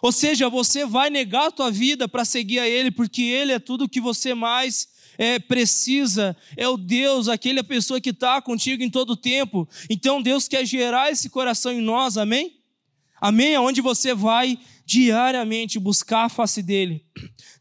Ou 0.00 0.12
seja, 0.12 0.48
você 0.48 0.86
vai 0.86 1.10
negar 1.10 1.48
a 1.48 1.50
tua 1.50 1.70
vida 1.70 2.08
para 2.08 2.24
seguir 2.24 2.58
a 2.58 2.68
Ele, 2.68 2.90
porque 2.90 3.22
Ele 3.22 3.52
é 3.52 3.58
tudo 3.58 3.88
que 3.88 4.00
você 4.00 4.34
mais 4.34 4.88
é, 5.18 5.38
precisa, 5.38 6.36
é 6.56 6.68
o 6.68 6.76
Deus, 6.76 7.28
aquele 7.28 7.60
a 7.60 7.64
pessoa 7.64 8.00
que 8.00 8.10
está 8.10 8.40
contigo 8.40 8.82
em 8.82 8.90
todo 8.90 9.10
o 9.10 9.16
tempo. 9.16 9.68
Então 9.88 10.22
Deus 10.22 10.48
quer 10.48 10.64
gerar 10.64 11.10
esse 11.10 11.28
coração 11.28 11.72
em 11.72 11.80
nós, 11.80 12.16
amém? 12.16 12.56
Amém? 13.20 13.54
Aonde 13.54 13.80
você 13.80 14.14
vai 14.14 14.58
diariamente 14.84 15.78
buscar 15.78 16.24
a 16.24 16.28
face 16.28 16.62
dele 16.62 17.04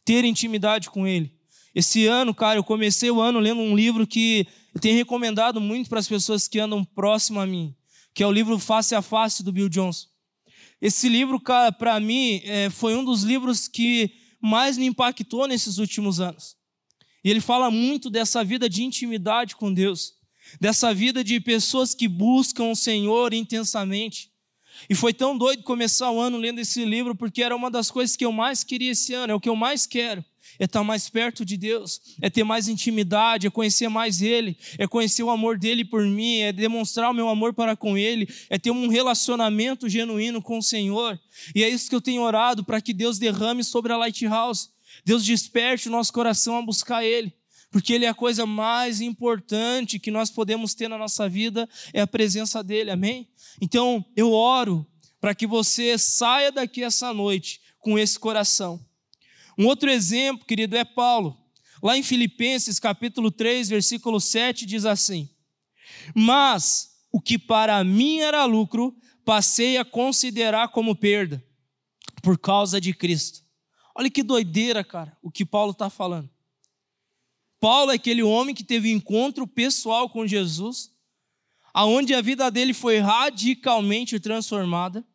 ter 0.06 0.24
intimidade 0.24 0.90
com 0.90 1.06
Ele. 1.08 1.34
Esse 1.74 2.06
ano, 2.06 2.34
cara, 2.34 2.58
eu 2.58 2.64
comecei 2.64 3.12
o 3.12 3.20
ano 3.20 3.40
lendo 3.40 3.60
um 3.60 3.76
livro 3.76 4.08
que 4.08 4.48
eu 4.74 4.80
tenho 4.80 4.96
recomendado 4.96 5.60
muito 5.60 5.90
para 5.90 6.00
as 6.00 6.08
pessoas 6.08 6.48
que 6.48 6.60
andam 6.60 6.86
próximo 6.86 7.40
a 7.40 7.46
mim, 7.46 7.76
que 8.14 8.24
é 8.24 8.28
o 8.28 8.32
livro 8.32 8.58
Face 8.58 8.96
a 8.96 9.02
Face 9.02 9.44
do 9.44 9.52
Bill 9.52 9.68
Johnson. 9.68 10.08
Esse 10.82 11.10
livro, 11.10 11.40
cara, 11.40 11.72
para 11.72 12.00
mim, 12.00 12.42
é, 12.46 12.70
foi 12.70 12.96
um 12.96 13.04
dos 13.04 13.24
livros 13.24 13.68
que 13.68 14.12
mais 14.40 14.78
me 14.78 14.86
impactou 14.86 15.48
nesses 15.48 15.80
últimos 15.80 16.20
anos. 16.20 16.56
E 17.24 17.30
ele 17.30 17.42
fala 17.42 17.72
muito 17.72 18.10
dessa 18.10 18.44
vida 18.44 18.70
de 18.70 18.84
intimidade 18.84 19.56
com 19.56 19.74
Deus, 19.74 20.14
dessa 20.62 20.94
vida 20.94 21.24
de 21.24 21.40
pessoas 21.40 21.96
que 21.96 22.08
buscam 22.08 22.66
o 22.66 22.76
Senhor 22.76 23.34
intensamente. 23.34 24.30
E 24.89 24.96
foi 24.96 25.13
tão 25.13 25.38
doido 25.38 25.63
começar 25.63 26.12
o 26.12 26.20
ano 26.20 26.38
lendo 26.38 26.60
esse 26.60 26.84
livro, 26.86 27.15
porque 27.15 27.41
era 27.41 27.55
uma 27.55 27.72
das 27.72 27.89
coisas 27.89 28.15
que 28.15 28.25
eu 28.25 28.32
mais 28.32 28.63
queria 28.63 28.91
esse 28.91 29.13
ano, 29.13 29.34
é 29.34 29.36
o 29.36 29.39
que 29.39 29.50
eu 29.50 29.55
mais 29.55 29.86
quero. 29.86 30.24
É 30.60 30.65
estar 30.65 30.84
mais 30.84 31.10
perto 31.10 31.44
de 31.44 31.58
Deus, 31.58 32.00
é 32.22 32.29
ter 32.29 32.44
mais 32.44 32.67
intimidade, 32.67 33.48
é 33.48 33.50
conhecer 33.50 33.89
mais 33.89 34.22
Ele, 34.22 34.58
é 34.77 34.88
conhecer 34.88 35.24
o 35.24 35.29
amor 35.29 35.58
dele 35.58 35.84
por 35.84 36.05
mim, 36.05 36.38
é 36.38 36.53
demonstrar 36.53 37.12
o 37.12 37.13
meu 37.13 37.27
amor 37.27 37.53
para 37.53 37.75
com 37.75 37.98
Ele, 37.98 38.27
é 38.50 38.58
ter 38.58 38.72
um 38.72 38.88
relacionamento 38.88 39.89
genuíno 39.89 40.41
com 40.41 40.60
o 40.60 40.63
Senhor. 40.63 41.20
E 41.53 41.63
é 41.63 41.70
isso 41.70 41.89
que 41.89 41.96
eu 41.96 42.01
tenho 42.01 42.22
orado 42.22 42.63
para 42.63 42.79
que 42.79 42.94
Deus 42.94 43.17
derrame 43.17 43.63
sobre 43.63 43.91
a 43.91 43.98
Lighthouse. 43.98 44.70
Deus 45.03 45.25
desperte 45.25 45.89
o 45.89 45.91
nosso 45.91 46.13
coração 46.13 46.58
a 46.58 46.62
buscar 46.62 47.03
Ele 47.03 47.34
porque 47.75 47.91
Ele 47.91 48.05
é 48.05 48.08
a 48.08 48.13
coisa 48.13 48.46
mais 48.46 49.01
importante 49.01 50.00
que 50.00 50.10
nós 50.10 50.32
podemos 50.32 50.74
ter 50.74 50.88
na 50.88 50.98
nossa 50.98 51.27
vida, 51.27 51.67
é 51.91 52.00
a 52.00 52.08
presença 52.08 52.63
dEle, 52.63 52.89
amém? 52.89 53.27
Então, 53.60 54.05
eu 54.15 54.32
oro 54.32 54.88
para 55.20 55.36
que 55.36 55.46
você 55.46 55.98
saia 55.98 56.53
daqui 56.53 56.82
essa 56.82 57.13
noite 57.13 57.60
com 57.82 58.00
esse 58.00 58.17
coração. 58.17 58.79
Um 59.58 59.65
outro 59.65 59.89
exemplo, 59.89 60.46
querido, 60.46 60.77
é 60.77 60.86
Paulo. 60.86 61.38
Lá 61.84 61.98
em 61.98 62.01
Filipenses, 62.01 62.79
capítulo 62.79 63.29
3, 63.29 63.67
versículo 63.67 64.22
7, 64.22 64.65
diz 64.65 64.86
assim: 64.86 65.29
Mas 66.15 66.91
o 67.12 67.20
que 67.20 67.38
para 67.38 67.84
mim 67.84 68.20
era 68.20 68.46
lucro, 68.46 68.96
passei 69.25 69.75
a 69.75 69.84
considerar 69.84 70.70
como 70.70 70.96
perda, 70.96 71.44
por 72.24 72.39
causa 72.39 72.79
de 72.79 72.94
Cristo. 72.94 73.41
Olha 73.94 74.10
que 74.10 74.24
doideira, 74.24 74.82
cara, 74.82 75.17
o 75.22 75.29
que 75.29 75.46
Paulo 75.46 75.72
está 75.72 75.89
falando. 75.89 76.34
Paulo 77.60 77.92
é 77.92 77.96
aquele 77.96 78.24
homem 78.24 78.54
que 78.54 78.64
teve 78.64 78.94
um 78.94 78.98
encontro 78.98 79.48
pessoal 79.48 80.10
com 80.10 80.28
Jesus, 80.28 80.92
aonde 81.74 82.14
a 82.14 82.22
vida 82.22 82.50
dele 82.52 82.74
foi 82.74 83.00
radicalmente 83.00 84.20
transformada. 84.20 85.06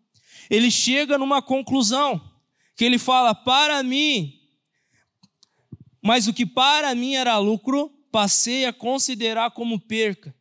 Ele 0.48 0.70
chega 0.70 1.18
numa 1.18 1.40
conclusão 1.40 2.20
que 2.76 2.84
ele 2.84 2.98
fala: 2.98 3.34
"Para 3.34 3.82
mim, 3.82 4.40
mas 6.02 6.26
o 6.26 6.32
que 6.32 6.46
para 6.46 6.94
mim 6.94 7.14
era 7.14 7.38
lucro, 7.38 7.90
passei 8.10 8.64
a 8.64 8.72
considerar 8.72 9.50
como 9.50 9.78
perca 9.78 10.34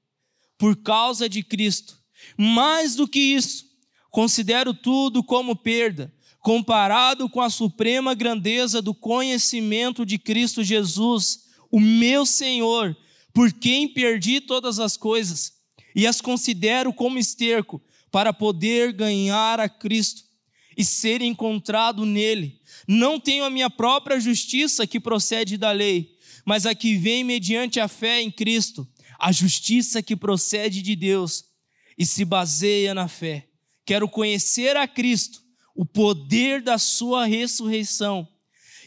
por 0.57 0.75
causa 0.75 1.29
de 1.29 1.43
Cristo. 1.43 1.97
Mais 2.37 2.95
do 2.95 3.07
que 3.07 3.19
isso, 3.19 3.65
considero 4.09 4.73
tudo 4.73 5.23
como 5.23 5.55
perda, 5.55 6.13
comparado 6.39 7.29
com 7.29 7.41
a 7.41 7.49
suprema 7.49 8.13
grandeza 8.13 8.81
do 8.81 8.93
conhecimento 8.93 10.05
de 10.05 10.17
Cristo 10.17 10.63
Jesus, 10.63 11.48
o 11.71 11.79
meu 11.79 12.25
Senhor, 12.25 12.95
por 13.33 13.51
quem 13.53 13.87
perdi 13.87 14.41
todas 14.41 14.79
as 14.79 14.97
coisas 14.97 15.53
e 15.95 16.07
as 16.07 16.21
considero 16.21 16.93
como 16.93 17.19
esterco 17.19 17.81
para 18.11 18.33
poder 18.33 18.91
ganhar 18.91 19.59
a 19.59 19.69
Cristo 19.69 20.23
e 20.77 20.83
ser 20.83 21.21
encontrado 21.21 22.05
nele. 22.05 22.59
Não 22.87 23.19
tenho 23.19 23.43
a 23.43 23.49
minha 23.49 23.69
própria 23.69 24.19
justiça 24.19 24.87
que 24.87 24.99
procede 24.99 25.57
da 25.57 25.71
lei, 25.71 26.17
mas 26.45 26.65
a 26.65 26.73
que 26.73 26.95
vem 26.95 27.23
mediante 27.23 27.79
a 27.79 27.87
fé 27.87 28.21
em 28.21 28.31
Cristo, 28.31 28.87
a 29.19 29.31
justiça 29.31 30.01
que 30.01 30.15
procede 30.15 30.81
de 30.81 30.95
Deus 30.95 31.45
e 31.97 32.05
se 32.05 32.23
baseia 32.23 32.93
na 32.93 33.07
fé. 33.07 33.47
Quero 33.85 34.07
conhecer 34.07 34.77
a 34.77 34.87
Cristo, 34.87 35.41
o 35.75 35.85
poder 35.85 36.61
da 36.61 36.77
sua 36.77 37.25
ressurreição 37.25 38.27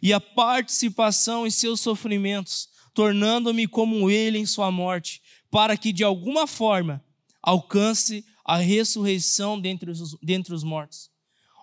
e 0.02 0.12
a 0.12 0.20
participação 0.20 1.46
em 1.46 1.50
seus 1.50 1.80
sofrimentos 1.80 2.71
tornando-me 2.94 3.66
como 3.66 4.10
ele 4.10 4.38
em 4.38 4.46
sua 4.46 4.70
morte, 4.70 5.22
para 5.50 5.76
que 5.76 5.92
de 5.92 6.04
alguma 6.04 6.46
forma 6.46 7.02
alcance 7.42 8.24
a 8.44 8.56
ressurreição 8.56 9.60
dentre 9.60 9.90
os, 9.90 10.16
dentre 10.22 10.54
os 10.54 10.62
mortos. 10.62 11.10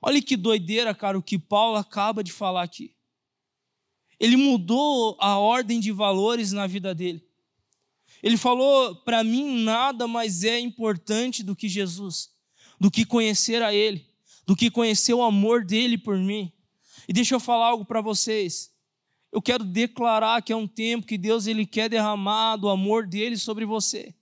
Olha 0.01 0.21
que 0.21 0.37
doideira, 0.37 0.95
cara, 0.95 1.17
o 1.17 1.23
que 1.23 1.37
Paulo 1.37 1.77
acaba 1.77 2.23
de 2.23 2.31
falar 2.31 2.63
aqui. 2.63 2.93
Ele 4.19 4.35
mudou 4.35 5.17
a 5.19 5.37
ordem 5.37 5.79
de 5.79 5.91
valores 5.91 6.51
na 6.51 6.67
vida 6.67 6.93
dele. 6.93 7.23
Ele 8.21 8.37
falou: 8.37 8.95
para 8.95 9.23
mim 9.23 9.63
nada 9.63 10.07
mais 10.07 10.43
é 10.43 10.59
importante 10.59 11.41
do 11.41 11.55
que 11.55 11.69
Jesus, 11.69 12.29
do 12.79 12.91
que 12.91 13.05
conhecer 13.05 13.61
a 13.61 13.73
Ele, 13.73 14.05
do 14.45 14.55
que 14.55 14.69
conhecer 14.69 15.13
o 15.13 15.23
amor 15.23 15.63
dele 15.63 15.97
por 15.97 16.17
mim. 16.17 16.51
E 17.07 17.13
deixa 17.13 17.35
eu 17.35 17.39
falar 17.39 17.67
algo 17.67 17.85
para 17.85 18.01
vocês. 18.01 18.71
Eu 19.31 19.41
quero 19.41 19.63
declarar 19.63 20.41
que 20.41 20.51
é 20.51 20.55
um 20.55 20.67
tempo 20.67 21.05
que 21.05 21.17
Deus 21.17 21.45
ele 21.45 21.65
quer 21.65 21.89
derramar 21.89 22.55
do 22.55 22.69
amor 22.69 23.07
dele 23.07 23.37
sobre 23.37 23.65
você. 23.65 24.13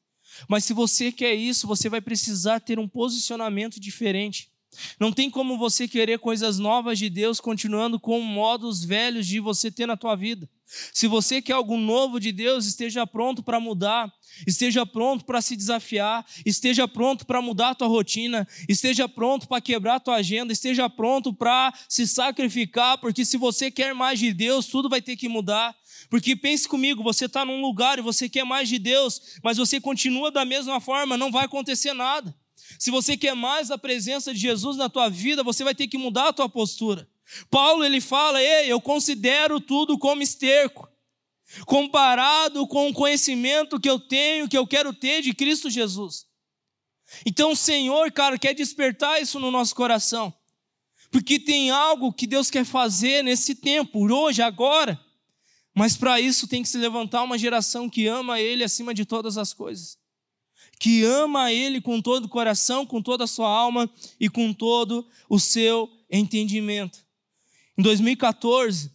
Mas 0.48 0.66
se 0.66 0.74
você 0.74 1.12
quer 1.12 1.34
isso, 1.34 1.66
você 1.66 1.90
vai 1.90 2.02
precisar 2.02 2.60
ter 2.60 2.78
um 2.78 2.88
posicionamento 2.88 3.80
diferente. 3.80 4.52
Não 5.00 5.12
tem 5.12 5.30
como 5.30 5.58
você 5.58 5.88
querer 5.88 6.20
coisas 6.20 6.60
novas 6.60 7.00
de 7.00 7.10
Deus 7.10 7.40
continuando 7.40 8.00
com 8.00 8.20
modos 8.22 8.84
velhos 8.84 9.28
de 9.28 9.40
você 9.40 9.72
ter 9.72 9.86
na 9.86 9.98
tua 9.98 10.16
vida. 10.16 10.50
Se 10.94 11.08
você 11.08 11.42
quer 11.42 11.54
algo 11.54 11.78
novo 11.78 12.20
de 12.20 12.32
Deus, 12.32 12.66
esteja 12.66 13.08
pronto 13.08 13.42
para 13.42 13.60
mudar, 13.60 14.12
esteja 14.46 14.86
pronto 14.86 15.24
para 15.24 15.42
se 15.42 15.56
desafiar, 15.56 16.26
esteja 16.46 16.88
pronto 16.88 17.26
para 17.26 17.42
mudar 17.42 17.70
a 17.70 17.76
tua 17.76 17.88
rotina, 17.88 18.46
esteja 18.68 19.08
pronto 19.08 19.48
para 19.48 19.62
quebrar 19.62 19.96
a 19.96 20.00
tua 20.00 20.16
agenda, 20.16 20.52
esteja 20.52 20.90
pronto 20.90 21.34
para 21.34 21.74
se 21.88 22.06
sacrificar, 22.06 22.98
porque 22.98 23.24
se 23.24 23.38
você 23.38 23.72
quer 23.72 23.94
mais 23.94 24.20
de 24.20 24.34
Deus, 24.34 24.66
tudo 24.68 24.90
vai 24.90 25.02
ter 25.02 25.16
que 25.16 25.30
mudar. 25.30 25.76
Porque 26.10 26.36
pense 26.36 26.68
comigo, 26.68 27.02
você 27.02 27.26
está 27.26 27.44
num 27.46 27.62
lugar 27.62 27.98
e 27.98 28.02
você 28.02 28.30
quer 28.30 28.44
mais 28.44 28.70
de 28.70 28.78
Deus, 28.78 29.40
mas 29.44 29.58
você 29.58 29.80
continua 29.80 30.32
da 30.32 30.46
mesma 30.46 30.80
forma, 30.80 31.18
não 31.18 31.32
vai 31.32 31.46
acontecer 31.46 31.94
nada. 31.94 32.36
Se 32.80 32.92
você 32.92 33.16
quer 33.16 33.36
mais 33.36 33.72
a 33.72 33.78
presença 33.78 34.34
de 34.34 34.40
Jesus 34.40 34.78
na 34.78 34.90
tua 34.90 35.10
vida, 35.10 35.44
você 35.44 35.64
vai 35.64 35.74
ter 35.74 35.88
que 35.88 35.98
mudar 35.98 36.30
a 36.30 36.34
tua 36.34 36.50
postura. 36.50 37.08
Paulo 37.50 37.84
ele 37.84 38.02
fala: 38.02 38.42
"Ei, 38.42 38.72
eu 38.72 38.80
considero 38.80 39.60
tudo 39.60 39.98
como 39.98 40.22
esterco, 40.22 40.90
comparado 41.66 42.68
com 42.68 42.90
o 42.90 42.94
conhecimento 42.94 43.80
que 43.80 43.90
eu 43.90 44.00
tenho, 44.00 44.48
que 44.48 44.58
eu 44.58 44.68
quero 44.68 44.94
ter 44.94 45.22
de 45.22 45.34
Cristo 45.34 45.70
Jesus". 45.70 46.26
Então 47.26 47.52
o 47.52 47.56
Senhor, 47.56 48.12
cara, 48.12 48.38
quer 48.38 48.54
despertar 48.54 49.22
isso 49.22 49.40
no 49.40 49.50
nosso 49.50 49.74
coração. 49.74 50.34
Porque 51.10 51.40
tem 51.40 51.70
algo 51.70 52.12
que 52.12 52.28
Deus 52.28 52.52
quer 52.52 52.66
fazer 52.66 53.24
nesse 53.24 53.56
tempo, 53.56 54.12
hoje, 54.12 54.42
agora. 54.42 55.00
Mas 55.74 55.96
para 55.96 56.20
isso 56.20 56.48
tem 56.48 56.62
que 56.62 56.70
se 56.70 56.78
levantar 56.78 57.24
uma 57.24 57.38
geração 57.38 57.90
que 57.90 58.08
ama 58.08 58.42
Ele 58.42 58.64
acima 58.64 58.94
de 58.94 59.06
todas 59.06 59.38
as 59.38 59.54
coisas. 59.54 59.98
Que 60.80 61.04
ama 61.04 61.52
Ele 61.52 61.82
com 61.82 62.02
todo 62.02 62.26
o 62.26 62.30
coração, 62.30 62.86
com 62.86 63.02
toda 63.02 63.24
a 63.24 63.28
sua 63.28 63.50
alma 63.50 63.90
e 64.20 64.30
com 64.30 64.54
todo 64.54 65.08
o 65.30 65.40
seu 65.40 65.90
entendimento. 66.10 67.00
Em 67.78 67.82
2014, 67.82 68.92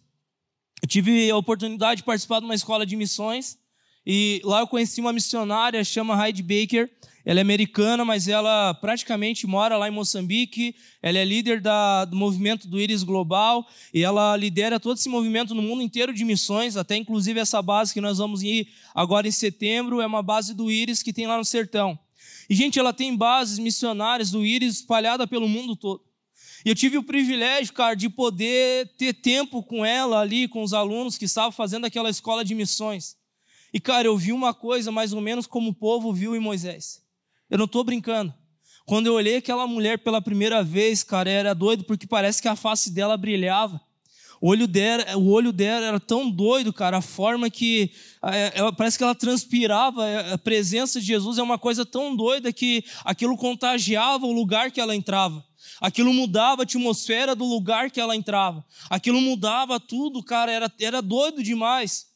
eu 0.82 0.88
tive 0.88 1.30
a 1.30 1.36
oportunidade 1.36 1.98
de 1.98 2.04
participar 2.04 2.40
de 2.40 2.44
uma 2.44 2.54
escola 2.54 2.84
de 2.84 2.96
missões 2.96 3.58
e 4.04 4.40
lá 4.44 4.60
eu 4.60 4.66
conheci 4.66 5.00
uma 5.00 5.12
missionária, 5.12 5.82
chama 5.84 6.26
Heidi 6.26 6.42
Baker. 6.42 6.90
Ela 7.24 7.40
é 7.40 7.42
americana, 7.42 8.04
mas 8.04 8.26
ela 8.26 8.74
praticamente 8.74 9.46
mora 9.46 9.76
lá 9.76 9.88
em 9.88 9.92
Moçambique. 9.92 10.74
Ela 11.00 11.18
é 11.18 11.24
líder 11.24 11.60
da, 11.60 12.04
do 12.04 12.16
movimento 12.16 12.66
do 12.66 12.80
Íris 12.80 13.02
Global 13.02 13.66
e 13.94 14.02
ela 14.02 14.36
lidera 14.36 14.80
todo 14.80 14.96
esse 14.96 15.08
movimento 15.08 15.54
no 15.54 15.62
mundo 15.62 15.82
inteiro 15.82 16.12
de 16.12 16.24
missões, 16.24 16.76
até 16.76 16.96
inclusive 16.96 17.38
essa 17.38 17.62
base 17.62 17.94
que 17.94 18.00
nós 18.00 18.18
vamos 18.18 18.42
ir 18.42 18.68
agora 18.94 19.28
em 19.28 19.30
setembro 19.30 20.00
é 20.00 20.06
uma 20.06 20.22
base 20.22 20.52
do 20.54 20.70
Íris 20.70 21.02
que 21.02 21.12
tem 21.12 21.26
lá 21.26 21.38
no 21.38 21.44
sertão. 21.44 21.98
E, 22.50 22.54
gente, 22.54 22.78
ela 22.78 22.92
tem 22.92 23.16
bases 23.16 23.58
missionárias 23.58 24.30
do 24.30 24.44
Íris 24.44 24.76
espalhada 24.76 25.26
pelo 25.26 25.48
mundo 25.48 25.76
todo. 25.76 26.02
E 26.64 26.68
eu 26.68 26.74
tive 26.74 26.96
o 26.96 27.02
privilégio, 27.02 27.72
cara, 27.72 27.94
de 27.94 28.08
poder 28.08 28.88
ter 28.96 29.14
tempo 29.14 29.62
com 29.62 29.84
ela 29.84 30.20
ali, 30.20 30.46
com 30.46 30.62
os 30.62 30.72
alunos 30.72 31.18
que 31.18 31.24
estavam 31.24 31.50
fazendo 31.50 31.86
aquela 31.86 32.10
escola 32.10 32.44
de 32.44 32.54
missões. 32.54 33.16
E, 33.72 33.80
cara, 33.80 34.06
eu 34.06 34.16
vi 34.16 34.32
uma 34.32 34.52
coisa 34.52 34.92
mais 34.92 35.12
ou 35.12 35.20
menos 35.20 35.46
como 35.46 35.70
o 35.70 35.74
povo 35.74 36.12
viu 36.12 36.36
em 36.36 36.40
Moisés. 36.40 37.02
Eu 37.52 37.58
não 37.58 37.66
estou 37.66 37.84
brincando. 37.84 38.32
Quando 38.86 39.08
eu 39.08 39.12
olhei 39.12 39.36
aquela 39.36 39.66
mulher 39.66 39.98
pela 39.98 40.22
primeira 40.22 40.64
vez, 40.64 41.04
cara, 41.04 41.28
era 41.28 41.54
doido 41.54 41.84
porque 41.84 42.06
parece 42.06 42.40
que 42.40 42.48
a 42.48 42.56
face 42.56 42.90
dela 42.90 43.14
brilhava. 43.14 43.78
O 44.40 44.48
olho 44.48 44.66
dela, 44.66 45.18
o 45.18 45.28
olho 45.28 45.52
dela 45.52 45.84
era 45.84 46.00
tão 46.00 46.30
doido, 46.30 46.72
cara, 46.72 46.96
a 46.96 47.02
forma 47.02 47.50
que 47.50 47.92
é, 48.24 48.52
ela, 48.54 48.72
parece 48.72 48.96
que 48.96 49.04
ela 49.04 49.14
transpirava. 49.14 50.08
É, 50.08 50.32
a 50.32 50.38
presença 50.38 50.98
de 50.98 51.04
Jesus 51.04 51.36
é 51.36 51.42
uma 51.42 51.58
coisa 51.58 51.84
tão 51.84 52.16
doida 52.16 52.50
que 52.54 52.82
aquilo 53.04 53.36
contagiava 53.36 54.24
o 54.24 54.32
lugar 54.32 54.70
que 54.70 54.80
ela 54.80 54.96
entrava. 54.96 55.44
Aquilo 55.78 56.10
mudava 56.10 56.62
a 56.62 56.64
atmosfera 56.64 57.34
do 57.36 57.44
lugar 57.44 57.90
que 57.90 58.00
ela 58.00 58.16
entrava. 58.16 58.64
Aquilo 58.88 59.20
mudava 59.20 59.78
tudo, 59.78 60.22
cara, 60.22 60.50
era, 60.50 60.72
era 60.80 61.02
doido 61.02 61.42
demais. 61.42 62.06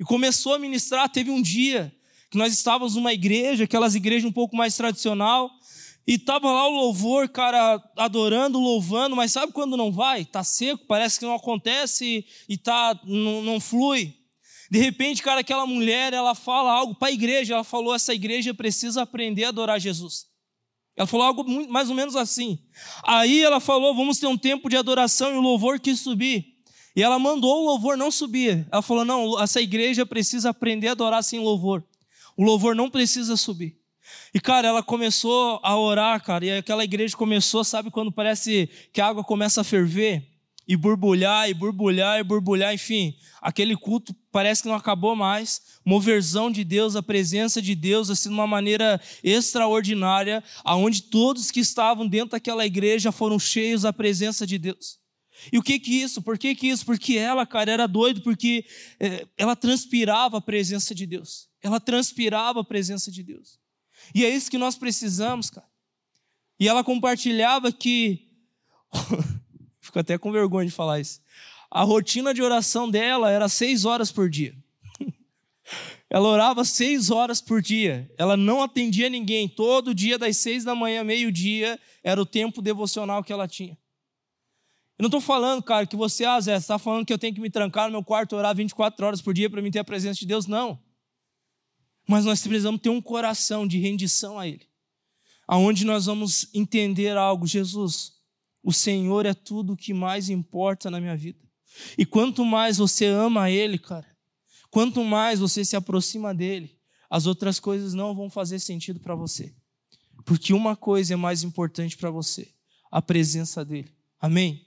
E 0.00 0.04
começou 0.04 0.54
a 0.54 0.58
ministrar. 0.58 1.06
Teve 1.10 1.30
um 1.30 1.42
dia 1.42 1.94
nós 2.36 2.52
estávamos 2.52 2.94
numa 2.94 3.12
igreja, 3.12 3.64
aquelas 3.64 3.94
igrejas 3.94 4.28
um 4.28 4.32
pouco 4.32 4.56
mais 4.56 4.76
tradicional, 4.76 5.50
e 6.06 6.18
tava 6.18 6.50
lá 6.52 6.68
o 6.68 6.72
louvor, 6.72 7.28
cara, 7.28 7.82
adorando, 7.96 8.60
louvando, 8.60 9.16
mas 9.16 9.32
sabe 9.32 9.52
quando 9.52 9.76
não 9.76 9.90
vai? 9.90 10.24
Tá 10.24 10.44
seco, 10.44 10.84
parece 10.86 11.18
que 11.18 11.26
não 11.26 11.34
acontece 11.34 12.24
e 12.48 12.56
tá 12.56 12.98
não, 13.04 13.42
não 13.42 13.58
flui. 13.58 14.14
De 14.70 14.78
repente, 14.78 15.22
cara, 15.22 15.40
aquela 15.40 15.66
mulher, 15.66 16.12
ela 16.12 16.34
fala 16.34 16.72
algo 16.72 16.94
para 16.94 17.08
a 17.08 17.12
igreja, 17.12 17.54
ela 17.54 17.64
falou: 17.64 17.94
essa 17.94 18.14
igreja 18.14 18.54
precisa 18.54 19.02
aprender 19.02 19.44
a 19.44 19.48
adorar 19.48 19.80
Jesus. 19.80 20.26
Ela 20.96 21.06
falou 21.06 21.26
algo 21.26 21.44
muito, 21.44 21.70
mais 21.70 21.90
ou 21.90 21.94
menos 21.94 22.14
assim. 22.14 22.58
Aí 23.04 23.42
ela 23.42 23.58
falou: 23.58 23.94
vamos 23.94 24.18
ter 24.18 24.26
um 24.26 24.38
tempo 24.38 24.68
de 24.68 24.76
adoração 24.76 25.34
e 25.34 25.36
o 25.36 25.40
louvor 25.40 25.80
quis 25.80 26.00
subir. 26.00 26.54
E 26.94 27.02
ela 27.02 27.18
mandou 27.18 27.62
o 27.62 27.66
louvor 27.66 27.96
não 27.96 28.10
subir. 28.10 28.66
Ela 28.70 28.82
falou: 28.82 29.04
não, 29.04 29.40
essa 29.40 29.60
igreja 29.60 30.06
precisa 30.06 30.50
aprender 30.50 30.88
a 30.88 30.92
adorar 30.92 31.22
sem 31.22 31.40
louvor. 31.40 31.84
O 32.36 32.44
louvor 32.44 32.74
não 32.74 32.90
precisa 32.90 33.36
subir. 33.36 33.78
E, 34.32 34.38
cara, 34.38 34.68
ela 34.68 34.82
começou 34.82 35.58
a 35.62 35.76
orar, 35.76 36.22
cara, 36.22 36.44
e 36.44 36.58
aquela 36.58 36.84
igreja 36.84 37.16
começou, 37.16 37.64
sabe, 37.64 37.90
quando 37.90 38.12
parece 38.12 38.68
que 38.92 39.00
a 39.00 39.06
água 39.06 39.24
começa 39.24 39.62
a 39.62 39.64
ferver, 39.64 40.36
e 40.68 40.76
borbulhar, 40.76 41.48
e 41.48 41.54
borbulhar, 41.54 42.18
e 42.18 42.24
borbulhar, 42.24 42.74
enfim, 42.74 43.14
aquele 43.40 43.76
culto 43.76 44.14
parece 44.32 44.62
que 44.62 44.68
não 44.68 44.74
acabou 44.74 45.14
mais. 45.14 45.62
Moversão 45.84 46.50
de 46.50 46.64
Deus, 46.64 46.96
a 46.96 47.02
presença 47.02 47.62
de 47.62 47.74
Deus, 47.74 48.10
assim, 48.10 48.28
de 48.28 48.34
uma 48.34 48.46
maneira 48.46 49.00
extraordinária, 49.22 50.42
aonde 50.64 51.02
todos 51.02 51.52
que 51.52 51.60
estavam 51.60 52.06
dentro 52.08 52.30
daquela 52.30 52.66
igreja 52.66 53.12
foram 53.12 53.38
cheios 53.38 53.82
da 53.82 53.92
presença 53.92 54.44
de 54.44 54.58
Deus. 54.58 54.98
E 55.52 55.58
o 55.58 55.62
que 55.62 55.78
que 55.78 56.02
isso? 56.02 56.20
Por 56.20 56.36
que 56.36 56.54
que 56.54 56.66
isso? 56.66 56.84
Porque 56.84 57.16
ela, 57.16 57.46
cara, 57.46 57.70
era 57.70 57.86
doido, 57.86 58.22
porque 58.22 58.64
é, 58.98 59.24
ela 59.36 59.54
transpirava 59.54 60.38
a 60.38 60.40
presença 60.40 60.94
de 60.94 61.06
Deus. 61.06 61.48
Ela 61.66 61.80
transpirava 61.80 62.60
a 62.60 62.64
presença 62.64 63.10
de 63.10 63.24
Deus. 63.24 63.58
E 64.14 64.24
é 64.24 64.30
isso 64.30 64.48
que 64.48 64.56
nós 64.56 64.76
precisamos, 64.76 65.50
cara. 65.50 65.66
E 66.60 66.68
ela 66.68 66.84
compartilhava 66.84 67.72
que. 67.72 68.24
Fico 69.80 69.98
até 69.98 70.16
com 70.16 70.30
vergonha 70.30 70.68
de 70.68 70.72
falar 70.72 71.00
isso. 71.00 71.20
A 71.68 71.82
rotina 71.82 72.32
de 72.32 72.40
oração 72.40 72.88
dela 72.88 73.32
era 73.32 73.48
seis 73.48 73.84
horas 73.84 74.12
por 74.12 74.30
dia. 74.30 74.56
Ela 76.08 76.28
orava 76.28 76.64
seis 76.64 77.10
horas 77.10 77.40
por 77.40 77.60
dia. 77.60 78.08
Ela 78.16 78.36
não 78.36 78.62
atendia 78.62 79.10
ninguém. 79.10 79.48
Todo 79.48 79.92
dia, 79.92 80.16
das 80.16 80.36
seis 80.36 80.62
da 80.62 80.74
manhã, 80.74 81.02
meio-dia, 81.02 81.78
era 82.04 82.22
o 82.22 82.24
tempo 82.24 82.62
devocional 82.62 83.24
que 83.24 83.32
ela 83.32 83.48
tinha. 83.48 83.76
Eu 84.96 85.02
não 85.02 85.08
estou 85.08 85.20
falando, 85.20 85.62
cara, 85.64 85.84
que 85.84 85.96
você, 85.96 86.24
ah, 86.24 86.40
Zé, 86.40 86.56
está 86.56 86.78
falando 86.78 87.04
que 87.04 87.12
eu 87.12 87.18
tenho 87.18 87.34
que 87.34 87.40
me 87.40 87.50
trancar 87.50 87.86
no 87.86 87.92
meu 87.92 88.04
quarto 88.04 88.34
e 88.34 88.38
orar 88.38 88.54
24 88.54 89.04
horas 89.04 89.20
por 89.20 89.34
dia 89.34 89.50
para 89.50 89.60
mim 89.60 89.70
ter 89.70 89.80
a 89.80 89.84
presença 89.84 90.20
de 90.20 90.26
Deus. 90.26 90.46
Não. 90.46 90.80
Mas 92.08 92.24
nós 92.24 92.40
precisamos 92.40 92.80
ter 92.80 92.88
um 92.88 93.02
coração 93.02 93.66
de 93.66 93.78
rendição 93.78 94.38
a 94.38 94.46
Ele. 94.46 94.66
Aonde 95.46 95.84
nós 95.84 96.06
vamos 96.06 96.48
entender 96.54 97.16
algo, 97.16 97.46
Jesus, 97.46 98.14
o 98.62 98.72
Senhor 98.72 99.26
é 99.26 99.34
tudo 99.34 99.72
o 99.72 99.76
que 99.76 99.94
mais 99.94 100.28
importa 100.28 100.90
na 100.90 101.00
minha 101.00 101.16
vida. 101.16 101.38
E 101.96 102.06
quanto 102.06 102.44
mais 102.44 102.78
você 102.78 103.06
ama 103.06 103.50
Ele, 103.50 103.78
cara, 103.78 104.06
quanto 104.70 105.04
mais 105.04 105.40
você 105.40 105.64
se 105.64 105.76
aproxima 105.76 106.34
dele, 106.34 106.76
as 107.08 107.26
outras 107.26 107.60
coisas 107.60 107.94
não 107.94 108.14
vão 108.14 108.28
fazer 108.28 108.58
sentido 108.58 109.00
para 109.00 109.14
você. 109.14 109.54
Porque 110.24 110.52
uma 110.52 110.74
coisa 110.74 111.14
é 111.14 111.16
mais 111.16 111.42
importante 111.42 111.96
para 111.96 112.10
você: 112.10 112.48
a 112.90 113.00
presença 113.00 113.64
dele. 113.64 113.92
Amém? 114.20 114.66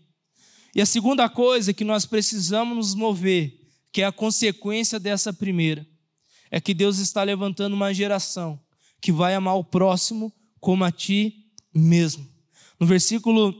E 0.73 0.81
a 0.81 0.85
segunda 0.85 1.27
coisa 1.27 1.73
que 1.73 1.83
nós 1.83 2.05
precisamos 2.05 2.75
nos 2.75 2.95
mover, 2.95 3.59
que 3.91 4.01
é 4.01 4.05
a 4.05 4.11
consequência 4.11 4.99
dessa 4.99 5.33
primeira, 5.33 5.85
é 6.51 6.59
que 6.59 6.73
Deus 6.73 6.97
está 6.97 7.23
levantando 7.23 7.73
uma 7.73 7.93
geração 7.93 8.59
que 9.01 9.11
vai 9.11 9.35
amar 9.35 9.55
o 9.55 9.63
próximo 9.63 10.33
como 10.59 10.83
a 10.83 10.91
ti 10.91 11.45
mesmo. 11.73 12.27
No 12.79 12.85
versículo 12.85 13.55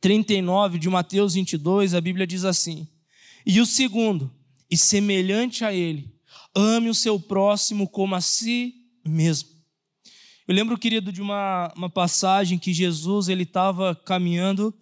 39 0.00 0.78
de 0.78 0.88
Mateus 0.88 1.34
22, 1.34 1.94
a 1.94 2.00
Bíblia 2.00 2.26
diz 2.26 2.44
assim: 2.44 2.86
E 3.44 3.60
o 3.60 3.66
segundo, 3.66 4.32
e 4.70 4.76
semelhante 4.76 5.64
a 5.64 5.72
ele, 5.72 6.14
ame 6.54 6.88
o 6.88 6.94
seu 6.94 7.18
próximo 7.18 7.88
como 7.88 8.14
a 8.14 8.20
si 8.20 8.74
mesmo. 9.04 9.50
Eu 10.48 10.54
lembro, 10.54 10.78
querido, 10.78 11.10
de 11.10 11.20
uma, 11.20 11.72
uma 11.76 11.90
passagem 11.90 12.58
que 12.58 12.72
Jesus 12.72 13.28
ele 13.28 13.42
estava 13.42 13.96
caminhando 13.96 14.72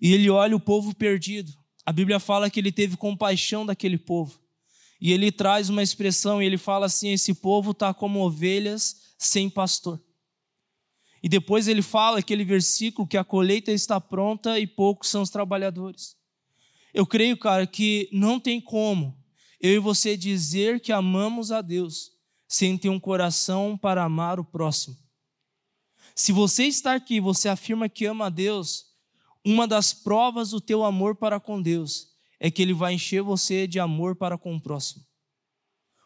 e 0.00 0.12
ele 0.12 0.28
olha 0.28 0.56
o 0.56 0.60
povo 0.60 0.94
perdido. 0.94 1.52
A 1.86 1.92
Bíblia 1.92 2.18
fala 2.18 2.50
que 2.50 2.58
ele 2.58 2.72
teve 2.72 2.96
compaixão 2.96 3.64
daquele 3.64 3.96
povo. 3.96 4.41
E 5.04 5.10
ele 5.10 5.32
traz 5.32 5.68
uma 5.68 5.82
expressão 5.82 6.40
e 6.40 6.46
ele 6.46 6.56
fala 6.56 6.86
assim: 6.86 7.08
esse 7.08 7.34
povo 7.34 7.72
está 7.72 7.92
como 7.92 8.24
ovelhas 8.24 9.14
sem 9.18 9.50
pastor. 9.50 10.00
E 11.20 11.28
depois 11.28 11.66
ele 11.66 11.82
fala 11.82 12.20
aquele 12.20 12.44
versículo 12.44 13.06
que 13.08 13.16
a 13.16 13.24
colheita 13.24 13.72
está 13.72 14.00
pronta 14.00 14.60
e 14.60 14.66
poucos 14.66 15.08
são 15.08 15.22
os 15.22 15.28
trabalhadores. 15.28 16.16
Eu 16.94 17.04
creio, 17.04 17.36
cara, 17.36 17.66
que 17.66 18.08
não 18.12 18.38
tem 18.38 18.60
como 18.60 19.20
eu 19.60 19.72
e 19.72 19.78
você 19.80 20.16
dizer 20.16 20.78
que 20.78 20.92
amamos 20.92 21.50
a 21.50 21.60
Deus 21.60 22.12
sem 22.46 22.78
ter 22.78 22.88
um 22.88 23.00
coração 23.00 23.76
para 23.76 24.04
amar 24.04 24.38
o 24.38 24.44
próximo. 24.44 24.96
Se 26.14 26.30
você 26.30 26.66
está 26.66 26.94
aqui, 26.94 27.20
você 27.20 27.48
afirma 27.48 27.88
que 27.88 28.04
ama 28.04 28.26
a 28.26 28.30
Deus, 28.30 28.84
uma 29.44 29.66
das 29.66 29.92
provas 29.92 30.50
do 30.50 30.60
teu 30.60 30.84
amor 30.84 31.16
para 31.16 31.40
com 31.40 31.60
Deus 31.60 32.11
é 32.44 32.50
que 32.50 32.60
Ele 32.60 32.74
vai 32.74 32.94
encher 32.94 33.22
você 33.22 33.68
de 33.68 33.78
amor 33.78 34.16
para 34.16 34.36
com 34.36 34.56
o 34.56 34.60
próximo. 34.60 35.04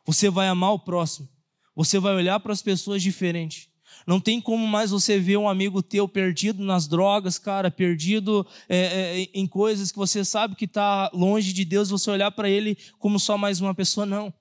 Você 0.04 0.28
vai 0.28 0.48
amar 0.48 0.74
o 0.74 0.78
próximo. 0.78 1.26
Você 1.74 1.98
vai 1.98 2.14
olhar 2.14 2.38
para 2.40 2.52
as 2.52 2.60
pessoas 2.60 3.02
diferente. 3.02 3.70
Não 4.06 4.20
tem 4.20 4.38
como 4.38 4.66
mais 4.66 4.90
você 4.90 5.18
ver 5.18 5.38
um 5.38 5.48
amigo 5.48 5.82
teu 5.82 6.06
perdido 6.06 6.62
nas 6.62 6.86
drogas, 6.86 7.38
cara, 7.38 7.70
perdido 7.70 8.46
é, 8.68 8.76
é, 8.76 9.28
em 9.32 9.46
coisas 9.46 9.90
que 9.90 9.96
você 9.96 10.26
sabe 10.26 10.54
que 10.54 10.66
está 10.66 11.10
longe 11.14 11.54
de 11.54 11.64
Deus, 11.64 11.88
você 11.88 12.10
olhar 12.10 12.30
para 12.30 12.50
ele 12.50 12.76
como 12.98 13.18
só 13.18 13.38
mais 13.38 13.62
uma 13.62 13.74
pessoa, 13.74 14.04
não. 14.04 14.32